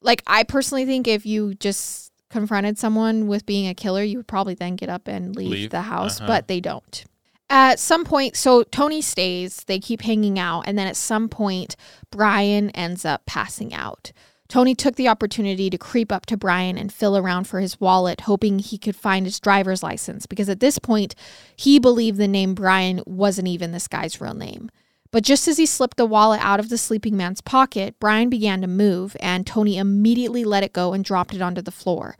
[0.00, 4.28] like I personally think if you just confronted someone with being a killer, you would
[4.28, 5.70] probably then get up and leave, Leave.
[5.70, 6.28] the house, Uh-huh.
[6.28, 7.04] but they don't.
[7.52, 11.76] At some point, so Tony stays, they keep hanging out, and then at some point,
[12.10, 14.10] Brian ends up passing out.
[14.48, 18.22] Tony took the opportunity to creep up to Brian and feel around for his wallet,
[18.22, 21.14] hoping he could find his driver's license, because at this point,
[21.54, 24.70] he believed the name Brian wasn't even this guy's real name.
[25.10, 28.62] But just as he slipped the wallet out of the sleeping man's pocket, Brian began
[28.62, 32.16] to move, and Tony immediately let it go and dropped it onto the floor.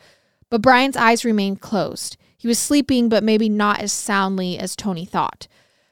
[0.51, 2.19] But Brian's eyes remained closed.
[2.43, 5.47] He was sleeping, but maybe not as soundly as Tony thought.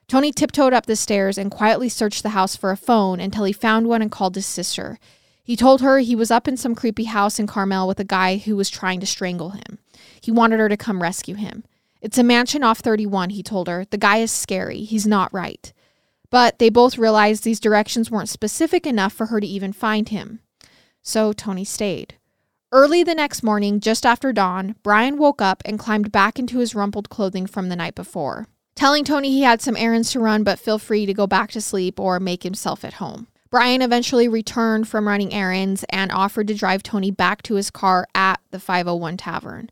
[0.08, 3.52] Tony tiptoed up the stairs and quietly searched the house for a phone until he
[3.52, 4.98] found one and called his sister.
[5.44, 8.38] He told her he was up in some creepy house in Carmel with a guy
[8.38, 9.78] who was trying to strangle him.
[10.20, 11.62] He wanted her to come rescue him.
[12.00, 13.84] It's a mansion off 31, he told her.
[13.88, 14.80] The guy is scary.
[14.80, 15.72] He's not right.
[16.30, 20.40] But they both realized these directions weren't specific enough for her to even find him.
[21.00, 22.16] So Tony stayed.
[22.72, 26.72] Early the next morning, just after dawn, Brian woke up and climbed back into his
[26.72, 30.60] rumpled clothing from the night before, telling Tony he had some errands to run but
[30.60, 33.26] feel free to go back to sleep or make himself at home.
[33.50, 38.06] Brian eventually returned from running errands and offered to drive Tony back to his car
[38.14, 39.68] at the 501 Tavern.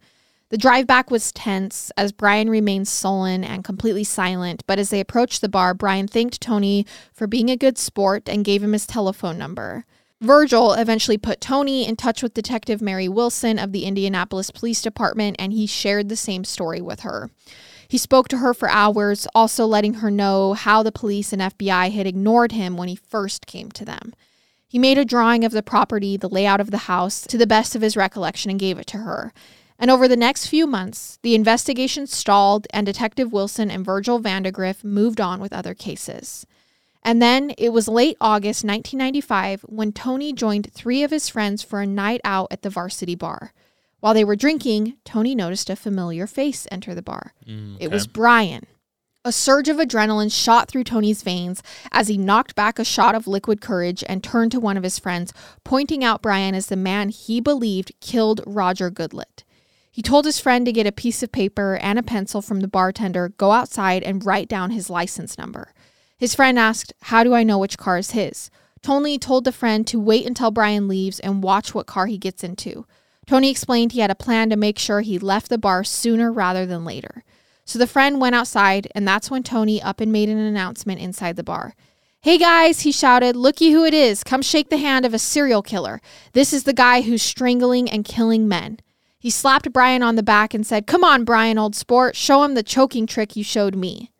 [0.49, 4.99] The drive back was tense as Brian remained sullen and completely silent, but as they
[4.99, 8.89] approached the bar, Brian thanked Tony for being a good sport and gave him his
[8.89, 9.85] telephone number.
[10.21, 15.37] Virgil eventually put Tony in touch with Detective Mary Wilson of the Indianapolis Police Department,
[15.39, 17.31] and he shared the same story with her.
[17.87, 21.93] He spoke to her for hours, also letting her know how the police and FBI
[21.93, 24.13] had ignored him when he first came to them.
[24.67, 27.77] He made a drawing of the property, the layout of the house, to the best
[27.77, 29.33] of his recollection, and gave it to her.
[29.79, 34.83] And over the next few months, the investigation stalled and Detective Wilson and Virgil Vandagriff
[34.83, 36.45] moved on with other cases.
[37.03, 41.81] And then it was late August 1995 when Tony joined three of his friends for
[41.81, 43.53] a night out at the varsity bar.
[44.01, 47.33] While they were drinking, Tony noticed a familiar face enter the bar.
[47.47, 48.67] Mm, It was Brian.
[49.25, 53.27] A surge of adrenaline shot through Tony's veins as he knocked back a shot of
[53.27, 55.33] liquid courage and turned to one of his friends,
[55.65, 59.43] pointing out Brian as the man he believed killed Roger Goodlet.
[59.91, 62.69] He told his friend to get a piece of paper and a pencil from the
[62.69, 65.75] bartender, go outside, and write down his license number.
[66.19, 68.51] His friend asked, How do I know which car is his?
[68.83, 72.45] Tony told the friend to wait until Brian leaves and watch what car he gets
[72.45, 72.87] into.
[73.27, 76.65] Tony explained he had a plan to make sure he left the bar sooner rather
[76.65, 77.25] than later.
[77.65, 81.37] So the friend went outside, and that's when Tony up and made an announcement inside
[81.37, 81.75] the bar.
[82.23, 84.25] Hey guys, he shouted, looky who it is.
[84.25, 86.01] Come shake the hand of a serial killer.
[86.33, 88.81] This is the guy who's strangling and killing men.
[89.21, 92.55] He slapped Brian on the back and said, Come on, Brian, old sport, show him
[92.55, 94.11] the choking trick you showed me.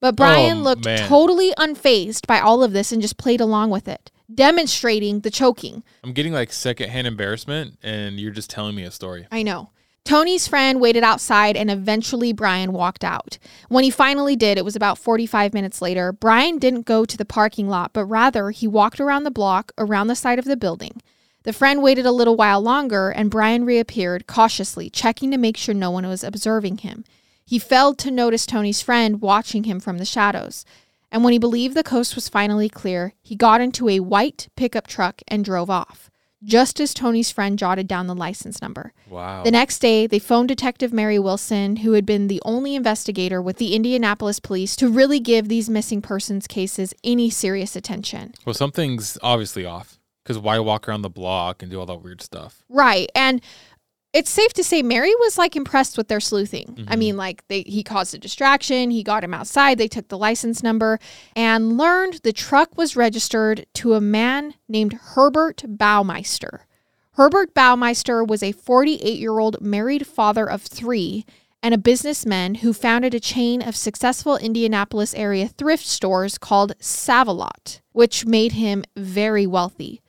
[0.00, 1.08] But Brian Oh, looked man.
[1.08, 5.82] totally unfazed by all of this and just played along with it, demonstrating the choking.
[6.04, 9.26] I'm getting like secondhand embarrassment, and you're just telling me a story.
[9.32, 9.70] I know.
[10.04, 13.36] Tony's friend waited outside and eventually Brian walked out.
[13.68, 16.12] When he finally did, it was about 45 minutes later.
[16.12, 20.06] Brian didn't go to the parking lot, but rather he walked around the block, around
[20.06, 21.02] the side of the building.
[21.42, 25.74] The friend waited a little while longer and Brian reappeared cautiously, checking to make sure
[25.74, 27.04] no one was observing him.
[27.48, 30.66] He failed to notice Tony's friend watching him from the shadows.
[31.10, 34.86] And when he believed the coast was finally clear, he got into a white pickup
[34.86, 36.10] truck and drove off,
[36.44, 38.92] just as Tony's friend jotted down the license number.
[39.08, 39.44] Wow.
[39.44, 43.56] The next day, they phoned Detective Mary Wilson, who had been the only investigator with
[43.56, 48.34] the Indianapolis police to really give these missing persons cases any serious attention.
[48.44, 49.94] well, something's obviously off.
[50.22, 52.62] Because why walk around the block and do all that weird stuff?
[52.68, 53.10] Right.
[53.14, 53.40] And
[54.12, 56.86] it's safe to say Mary was like impressed with their sleuthing.
[56.88, 56.98] I Mhm.
[56.98, 60.62] mean, like they he caused a distraction, he got him outside, they took the license
[60.62, 60.98] number
[61.36, 66.60] and learned the truck was registered to a man named Herbert Baumeister.
[67.12, 71.24] Herbert Baumeister was a 48-year-old married father of 3
[71.62, 77.80] and a businessman who founded a chain of successful Indianapolis area thrift stores called Savalot,
[77.92, 80.00] which made him very wealthy.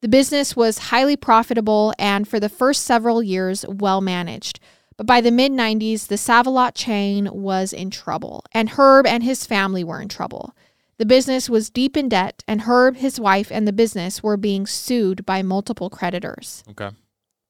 [0.00, 4.60] The business was highly profitable and for the first several years well managed.
[4.96, 9.46] But by the mid 90s, the Savalot chain was in trouble, and Herb and his
[9.46, 10.54] family were in trouble.
[10.98, 14.66] The business was deep in debt, and Herb, his wife, and the business were being
[14.66, 16.64] sued by multiple creditors.
[16.70, 16.90] Okay.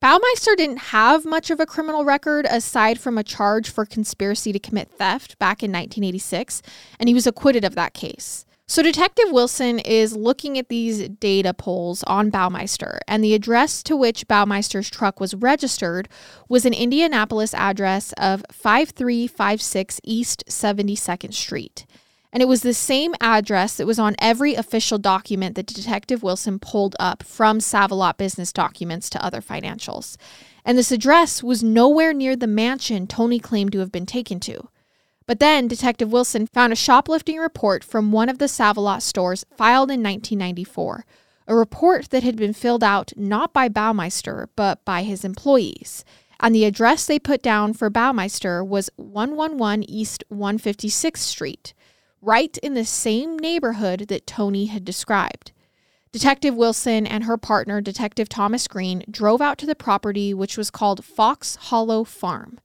[0.03, 4.59] Baumeister didn't have much of a criminal record aside from a charge for conspiracy to
[4.59, 6.63] commit theft back in 1986,
[7.01, 8.45] and he was acquitted of that case.
[8.71, 13.97] So, Detective Wilson is looking at these data polls on Baumeister, and the address to
[13.97, 16.07] which Baumeister's truck was registered
[16.51, 21.87] was an Indianapolis address of 5356 East 72nd Street.
[22.31, 26.59] And it was the same address that was on every official document that Detective Wilson
[26.59, 30.19] pulled up from Savalot business documents to other financials.
[30.63, 34.69] And this address was nowhere near the mansion Tony claimed to have been taken to.
[35.29, 39.91] But then Detective Wilson found a shoplifting report from one of the Savalot stores filed
[39.91, 41.05] in 1994,
[41.47, 46.03] a report that had been filled out not by Baumeister, but by his employees.
[46.41, 51.75] And the address they put down for Baumeister was 111 East 156th Street,
[52.23, 55.53] right in the same neighborhood that Tony had described.
[56.11, 60.71] Detective Wilson and her partner, Detective Thomas Green, drove out to the property, which was
[60.71, 62.61] called Fox Hollow Farm.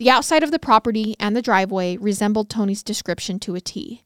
[0.00, 4.02] The outside of the property and the driveway resembled Tony's description to a T.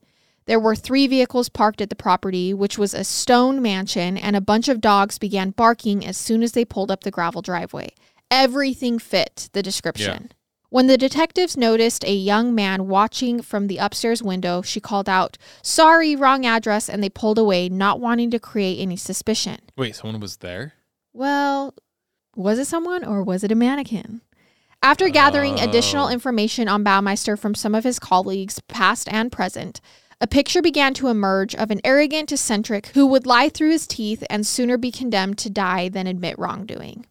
[0.46, 4.40] There were three vehicles parked at the property, which was a stone mansion, and a
[4.40, 7.90] bunch of dogs began barking as soon as they pulled up the gravel driveway.
[8.28, 10.32] Everything fit the description.
[10.68, 15.38] When the detectives noticed a young man watching from the upstairs window, she called out,
[15.62, 19.58] Sorry, wrong address, and they pulled away, not wanting to create any suspicion.
[19.76, 20.72] Wait, someone was there?
[21.12, 21.72] Well,
[22.34, 24.22] was it someone or was it a mannequin?
[24.84, 29.80] After gathering additional information on Baumeister from some of his colleagues, past and present,
[30.20, 34.22] A picture began to emerge of an arrogant eccentric who would lie through his teeth
[34.28, 37.06] and sooner be condemned to die than admit wrongdoing.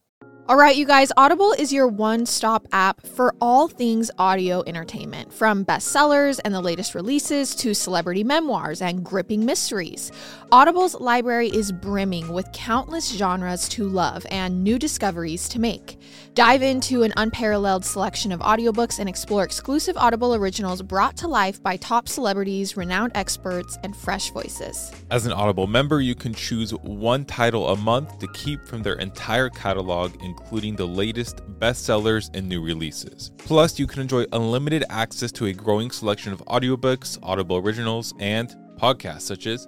[0.49, 5.33] All right, you guys, Audible is your one stop app for all things audio entertainment,
[5.33, 10.11] from bestsellers and the latest releases to celebrity memoirs and gripping mysteries.
[10.51, 15.97] Audible's library is brimming with countless genres to love and new discoveries to make.
[16.33, 21.63] Dive into an unparalleled selection of audiobooks and explore exclusive Audible originals brought to life
[21.63, 24.91] by top celebrities, renowned experts, and fresh voices.
[25.09, 28.95] As an Audible member, you can choose one title a month to keep from their
[28.95, 33.31] entire catalog, including the latest bestsellers and new releases.
[33.38, 38.55] Plus, you can enjoy unlimited access to a growing selection of audiobooks, Audible originals, and
[38.77, 39.67] podcasts such as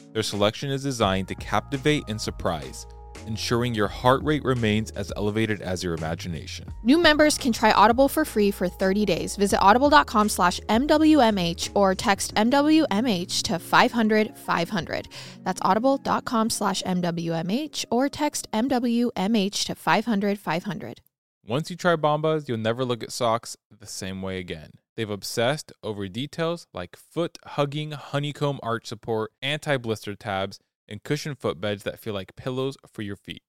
[0.13, 2.85] Their selection is designed to captivate and surprise,
[3.27, 6.67] ensuring your heart rate remains as elevated as your imagination.
[6.83, 9.37] New members can try Audible for free for 30 days.
[9.37, 15.07] Visit audible.com slash MWMH or text MWMH to 500 500.
[15.43, 21.01] That's audible.com slash MWMH or text MWMH to 500 500.
[21.47, 24.71] Once you try Bombas, you'll never look at socks the same way again.
[25.01, 31.39] They've obsessed over details like foot hugging honeycomb arch support, anti blister tabs, and cushioned
[31.39, 33.41] footbeds that feel like pillows for your feet.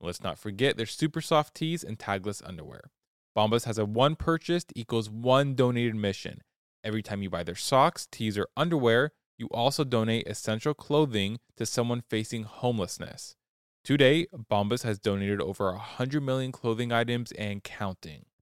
[0.00, 2.90] Let's not forget their super soft tees and tagless underwear.
[3.36, 6.40] Bombas has a one purchased equals one donated mission.
[6.82, 11.66] Every time you buy their socks, tees, or underwear, you also donate essential clothing to
[11.66, 13.36] someone facing homelessness.
[13.84, 18.24] Today, Bombas has donated over 100 million clothing items and counting.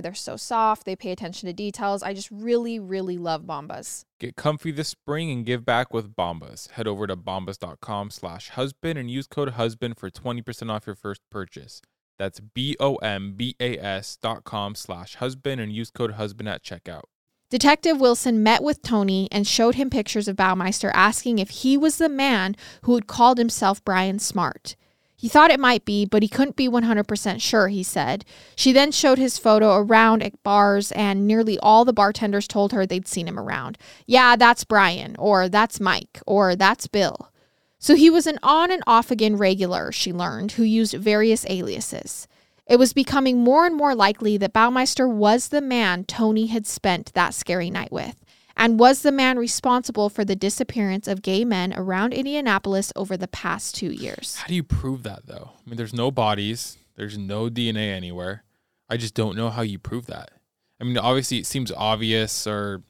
[0.00, 2.02] they're so soft, they pay attention to details.
[2.02, 4.04] I just really, really love Bombas.
[4.18, 6.70] Get comfy this spring and give back with Bombas.
[6.72, 11.20] Head over to bombas.com slash husband and use code husband for 20% off your first
[11.30, 11.80] purchase.
[12.18, 17.02] That's B-O-M-B-A-S dot com slash husband and use code husband at checkout.
[17.48, 21.98] Detective Wilson met with Tony and showed him pictures of Baumeister asking if he was
[21.98, 24.74] the man who had called himself Brian Smart.
[25.16, 28.24] He thought it might be, but he couldn't be 100% sure, he said.
[28.54, 32.84] She then showed his photo around at bars, and nearly all the bartenders told her
[32.84, 33.78] they'd seen him around.
[34.06, 37.32] Yeah, that's Brian, or that's Mike, or that's Bill.
[37.78, 42.28] So he was an on and off again regular, she learned, who used various aliases.
[42.66, 47.12] It was becoming more and more likely that Baumeister was the man Tony had spent
[47.14, 48.16] that scary night with
[48.56, 53.28] and was the man responsible for the disappearance of gay men around Indianapolis over the
[53.28, 54.36] past two years.
[54.36, 55.50] How do you prove that though?
[55.54, 58.44] I mean, there's no bodies, there's no DNA anywhere.
[58.88, 60.30] I just don't know how you prove that.
[60.80, 62.82] I mean, obviously it seems obvious or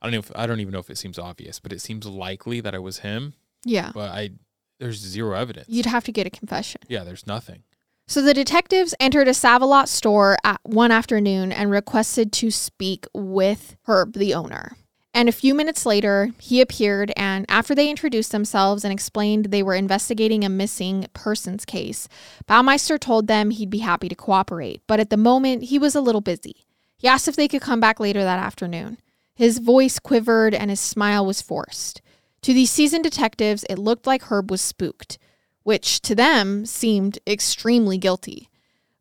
[0.00, 2.06] I don't know if I don't even know if it seems obvious, but it seems
[2.06, 3.34] likely that it was him.
[3.64, 3.92] Yeah.
[3.94, 4.30] But I
[4.78, 5.68] there's zero evidence.
[5.68, 6.82] You'd have to get a confession.
[6.88, 7.62] Yeah, there's nothing.
[8.08, 13.76] So the detectives entered a Save-A-Lot store at one afternoon and requested to speak with
[13.86, 14.76] Herb, the owner.
[15.12, 19.62] And a few minutes later, he appeared, and after they introduced themselves and explained they
[19.62, 22.06] were investigating a missing persons case,
[22.46, 26.00] Baumeister told them he'd be happy to cooperate, but at the moment, he was a
[26.00, 26.64] little busy.
[26.96, 28.98] He asked if they could come back later that afternoon.
[29.34, 32.02] His voice quivered and his smile was forced.
[32.42, 35.18] To these seasoned detectives, it looked like Herb was spooked
[35.66, 38.48] which to them seemed extremely guilty.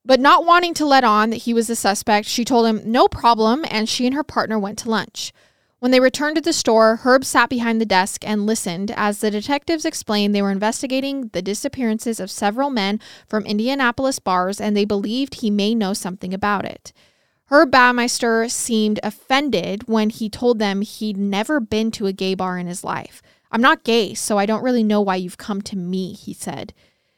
[0.04, 3.08] But not wanting to let on that he was a suspect, she told him no
[3.08, 5.32] problem, and she and her partner went to lunch.
[5.78, 9.30] When they returned to the store, Herb sat behind the desk and listened as the
[9.30, 14.86] detectives explained they were investigating the disappearances of several men from Indianapolis bars and they
[14.86, 16.92] believed he may know something about it.
[17.56, 22.58] Herb Baumeister seemed offended when he told them he'd never been to a gay bar
[22.58, 23.22] in his life.
[23.50, 26.74] I'm not gay, so I don't really know why you've come to me, he said.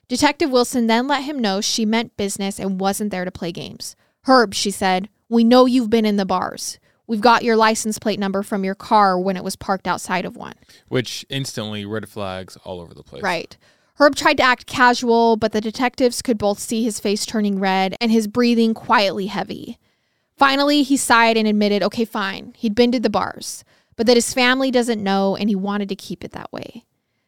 [0.07, 3.95] Detective Wilson then let him know she meant business and wasn't there to play games.
[4.25, 6.77] Herb, she said, we know you've been in the bars.
[7.07, 10.38] We've got your license plate number from your car when it was parked outside of
[10.38, 10.53] one.
[10.88, 13.23] Which instantly red flags all over the place.
[13.23, 13.57] Right.
[13.95, 17.95] Herb tried to act casual, but the detectives could both see his face turning red
[17.99, 19.79] and his breathing quietly heavy.
[20.38, 23.63] Finally, he sighed and admitted, okay, fine, he'd been to the bars,
[23.95, 26.85] but that his family doesn't know and he wanted to keep it that way.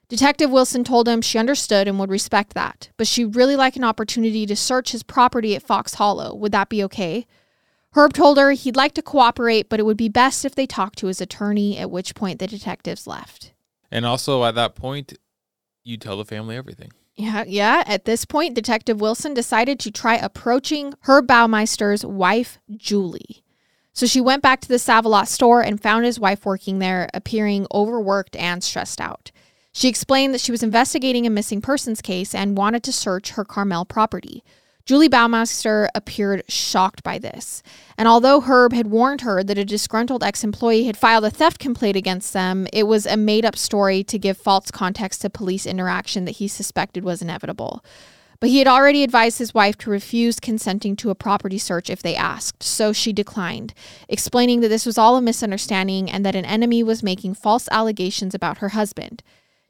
[0.08, 3.84] Detective Wilson told him she understood and would respect that, but she'd really like an
[3.84, 6.34] opportunity to search his property at Fox Hollow.
[6.36, 7.26] Would that be okay?
[7.94, 10.98] Herb told her he'd like to cooperate, but it would be best if they talked
[11.00, 13.54] to his attorney, at which point the detectives left.
[13.92, 15.14] And also at that point,
[15.84, 16.92] you tell the family everything.
[17.20, 17.84] Yeah, yeah.
[17.86, 23.44] At this point, Detective Wilson decided to try approaching her Baumeister's wife, Julie.
[23.92, 27.68] So she went back to the Save-A-Lot store and found his wife working there, appearing
[27.74, 29.32] overworked and stressed out.
[29.74, 33.44] She explained that she was investigating a missing persons case and wanted to search her
[33.44, 34.42] Carmel property.
[34.90, 37.62] Julie Baumeister appeared shocked by this.
[37.96, 41.60] And although Herb had warned her that a disgruntled ex employee had filed a theft
[41.60, 45.68] complaint against them, it was a made up story to give false context to police
[45.68, 47.86] interaction that he suspected was inevitable.
[48.40, 52.02] But he had already advised his wife to refuse consenting to a property search if
[52.02, 53.76] they asked, so she declined,
[54.08, 58.34] explaining that this was all a misunderstanding and that an enemy was making false allegations
[58.34, 59.22] about her husband.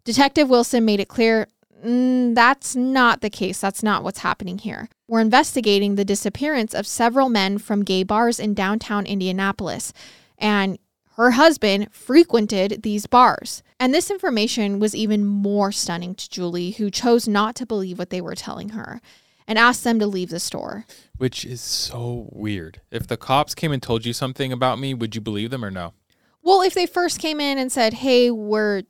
[0.06, 1.48] Detective Wilson made it clear
[1.86, 3.60] mm, that's not the case.
[3.60, 4.90] That's not what's happening here.
[5.08, 9.94] We're investigating the disappearance of several men from gay bars in downtown Indianapolis,
[10.38, 10.78] and
[11.16, 13.62] her husband frequented these bars.
[13.80, 18.10] And this information was even more stunning to Julie, who chose not to believe what
[18.10, 19.02] they were telling her
[19.50, 20.86] and asked them to leave the store.
[21.18, 22.82] Which is so weird.
[22.92, 25.72] If the cops came and told you something about me, would you believe them or
[25.72, 25.94] no?
[26.42, 28.84] Well, if they first came in and said, hey, we're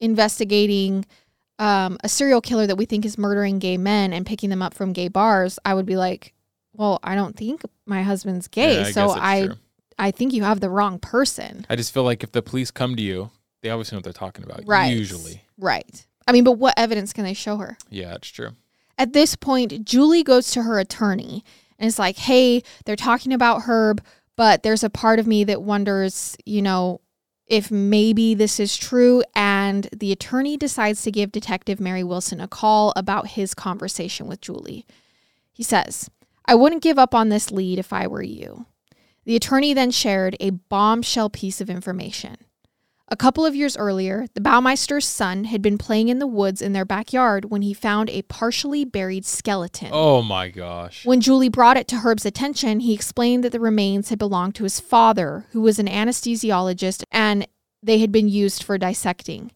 [0.00, 1.04] investigating
[1.58, 4.74] um, a serial killer that we think is murdering gay men and picking them up
[4.74, 6.34] from gay bars, I would be like,
[6.72, 9.54] well, I don't think my husband's gay, Yeah, I so I true.
[9.98, 11.66] I think you have the wrong person.
[11.70, 13.30] I just feel like if the police come to you,
[13.62, 14.62] they obviously know what they're talking about.
[14.66, 14.94] Right.
[14.94, 15.42] Usually.
[15.56, 16.06] Right.
[16.28, 17.78] I mean, but what evidence can they show her?
[17.88, 18.50] Yeah, it's true.
[18.98, 21.44] At this point, Julie goes to her attorney
[21.78, 24.02] and is like, hey, they're talking about Herb,
[24.36, 27.00] but there's a part of me that wonders, you know,
[27.46, 29.22] if maybe this is true.
[29.34, 34.40] And the attorney decides to give Detective Mary Wilson a call about his conversation with
[34.40, 34.86] Julie.
[35.52, 36.10] He says,
[36.44, 38.66] I wouldn't give up on this lead if I were you.
[39.24, 42.36] The attorney then shared a bombshell piece of information.
[43.08, 46.72] A couple of years earlier, the Baumeister's son had been playing in the woods in
[46.72, 49.90] their backyard when he found a partially buried skeleton.
[49.92, 51.06] Oh my gosh.
[51.06, 54.64] When Julie brought it to Herb's attention, he explained that the remains had belonged to
[54.64, 57.46] his father, who was an anesthesiologist, and
[57.80, 59.52] they had been used for dissecting.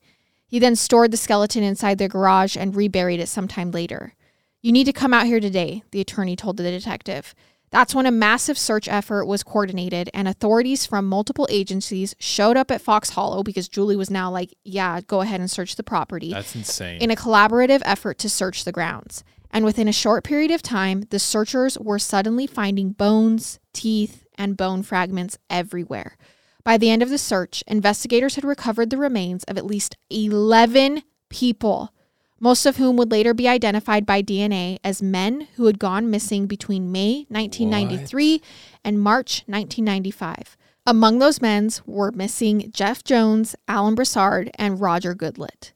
[0.46, 4.14] He then stored the skeleton inside their garage and reburied it sometime later.
[4.62, 7.34] You need to come out here today, the attorney told the detective.
[7.73, 12.71] That's when a massive search effort was coordinated, and authorities from multiple agencies showed up
[12.71, 16.33] at Fox Hollow because Julie was now like, Yeah, go ahead and search the property
[16.33, 17.01] That's insane.
[17.01, 19.23] in a collaborative effort to search the grounds.
[19.53, 24.57] And within a short period of time, the searchers were suddenly finding bones, teeth, and
[24.57, 26.16] bone fragments everywhere.
[26.64, 31.03] By the end of the search, investigators had recovered the remains of at least 11
[31.31, 31.93] people,
[32.41, 36.47] most of whom would later be identified by DNA as men who had gone missing
[36.47, 38.41] between May 1993
[38.82, 40.57] and March 1995.
[40.86, 45.72] Among those men were missing Jeff Jones, Alan Broussard, and Roger Goodlet.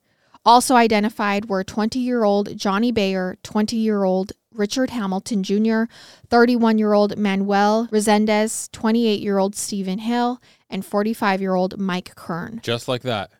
[0.46, 5.84] Also identified were 20 year old Johnny Bayer, 20 year old Richard Hamilton Jr.,
[6.28, 10.40] 31 year old Manuel Resendez, 28 year old Stephen Hill,
[10.70, 12.60] and 45 year old Mike Kern.
[12.62, 13.30] Just like that.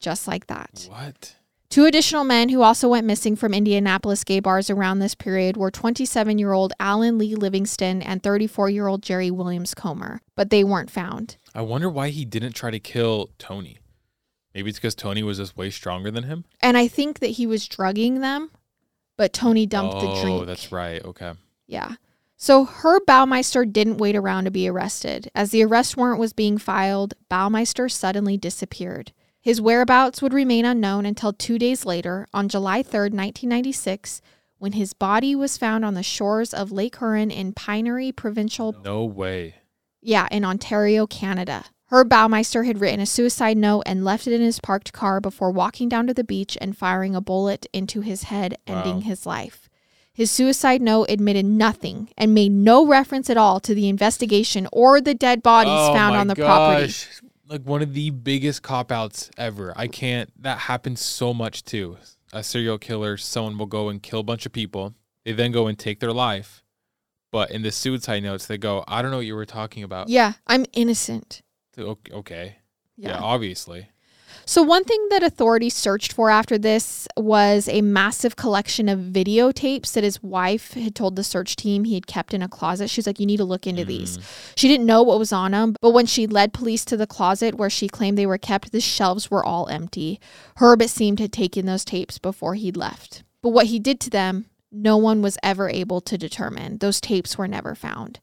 [0.00, 0.86] Just like that.
[0.90, 1.36] What?
[1.74, 5.72] Two additional men who also went missing from Indianapolis gay bars around this period were
[5.72, 10.62] 27 year old Alan Lee Livingston and 34 year old Jerry Williams Comer, but they
[10.62, 11.36] weren't found.
[11.52, 13.78] I wonder why he didn't try to kill Tony.
[14.54, 16.44] Maybe it's because Tony was just way stronger than him.
[16.62, 18.52] And I think that he was drugging them,
[19.16, 20.42] but Tony dumped oh, the drink.
[20.42, 21.04] Oh, that's right.
[21.04, 21.32] Okay.
[21.66, 21.96] Yeah.
[22.36, 25.28] So Herb Baumeister didn't wait around to be arrested.
[25.34, 29.10] As the arrest warrant was being filed, Baumeister suddenly disappeared.
[29.44, 34.22] His whereabouts would remain unknown until two days later, on July 3rd, 1996,
[34.56, 39.04] when his body was found on the shores of Lake Huron in Pinery Provincial, No
[39.04, 39.56] way.
[40.00, 41.66] yeah, in Ontario, Canada.
[41.90, 45.50] Herb Baumeister had written a suicide note and left it in his parked car before
[45.50, 49.00] walking down to the beach and firing a bullet into his head, ending Wow.
[49.02, 49.68] his life.
[50.14, 55.02] His suicide note admitted nothing and made no reference at all to the investigation or
[55.02, 56.94] the dead bodies Oh found on the property.
[57.48, 59.72] Like one of the biggest cop outs ever.
[59.76, 60.30] I can't.
[60.42, 61.98] That happens so much too.
[62.32, 64.94] A serial killer, someone will go and kill a bunch of people.
[65.24, 66.62] They then go and take their life.
[67.30, 70.08] But in the suicide notes, they go, "I don't know what you were talking about."
[70.08, 71.42] Yeah, I'm innocent.
[71.78, 72.56] Okay.
[72.96, 73.10] Yeah.
[73.10, 73.88] yeah obviously.
[74.46, 79.92] So, one thing that authorities searched for after this was a massive collection of videotapes
[79.92, 82.90] that his wife had told the search team he had kept in a closet.
[82.90, 84.18] She's like, You need to look into these.
[84.18, 84.52] Mm.
[84.56, 87.54] She didn't know what was on them, but when she led police to the closet
[87.54, 90.20] where she claimed they were kept, the shelves were all empty.
[90.56, 93.22] Herb, it seemed, had taken those tapes before he'd left.
[93.42, 96.78] But what he did to them, no one was ever able to determine.
[96.78, 98.20] Those tapes were never found.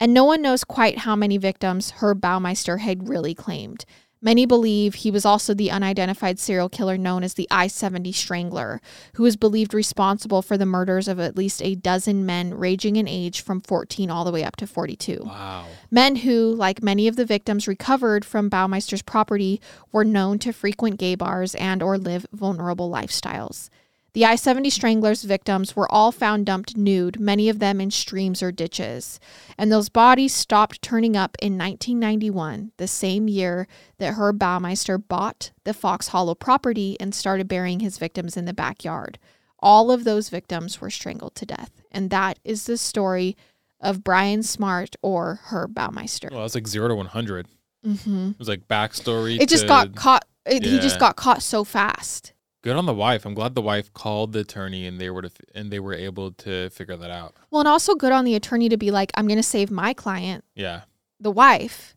[0.00, 3.84] And no one knows quite how many victims Herb Baumeister had really claimed.
[4.22, 8.82] Many believe he was also the unidentified serial killer known as the I 70 Strangler,
[9.14, 13.08] who is believed responsible for the murders of at least a dozen men ranging in
[13.08, 15.22] age from 14 all the way up to 42.
[15.24, 15.64] Wow.
[15.90, 19.58] Men who, like many of the victims recovered from Baumeister's property,
[19.90, 23.70] were known to frequent gay bars and or live vulnerable lifestyles.
[24.12, 28.42] The I 70 Strangler's victims were all found dumped nude, many of them in streams
[28.42, 29.20] or ditches.
[29.56, 35.52] And those bodies stopped turning up in 1991, the same year that Herb Baumeister bought
[35.64, 39.18] the Fox Hollow property and started burying his victims in the backyard.
[39.60, 41.70] All of those victims were strangled to death.
[41.92, 43.36] And that is the story
[43.80, 46.30] of Brian Smart or Herb Baumeister.
[46.30, 47.46] Well, that's like zero to one hundred.
[47.84, 49.40] hmm It was like backstory.
[49.40, 50.24] It just got caught.
[50.46, 52.32] It, He just got caught so fast.
[52.62, 53.24] Good on the wife.
[53.24, 56.32] I'm glad the wife called the attorney and they were to and they were able
[56.32, 57.34] to figure that out.
[57.50, 59.92] Well, and also good on the attorney to be like, I'm going to save my
[59.94, 60.82] client, Yeah.
[61.18, 61.94] the wife,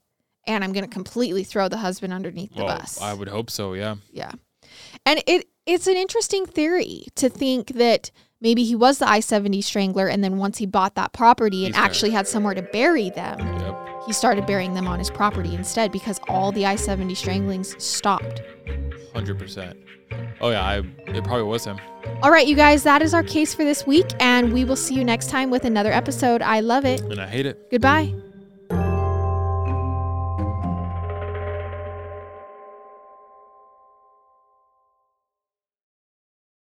[0.48, 3.02] and I'm going to completely throw the husband underneath the Well, bus.
[3.02, 3.74] I would hope so.
[3.74, 3.96] Yeah.
[4.12, 4.32] yeah.
[5.06, 8.12] And it it's an interesting theory to think that
[8.42, 11.82] maybe he was the I-70 strangler and then once he bought that property and He's
[11.84, 13.90] actually had somewhere to bury them, Yep.
[14.08, 18.42] he started burying them on his property instead because all the I-70 stranglings stopped.
[19.14, 19.78] Hundred percent.
[20.42, 20.64] Oh yeah.
[20.64, 20.78] I.
[21.08, 21.80] It probably was him.
[22.22, 24.94] All right, you guys, that is our case for this week and we will see
[24.96, 26.42] you next time with another episode.
[26.42, 27.02] I love it.
[27.02, 27.70] And I hate it.
[27.72, 28.14] Goodbye.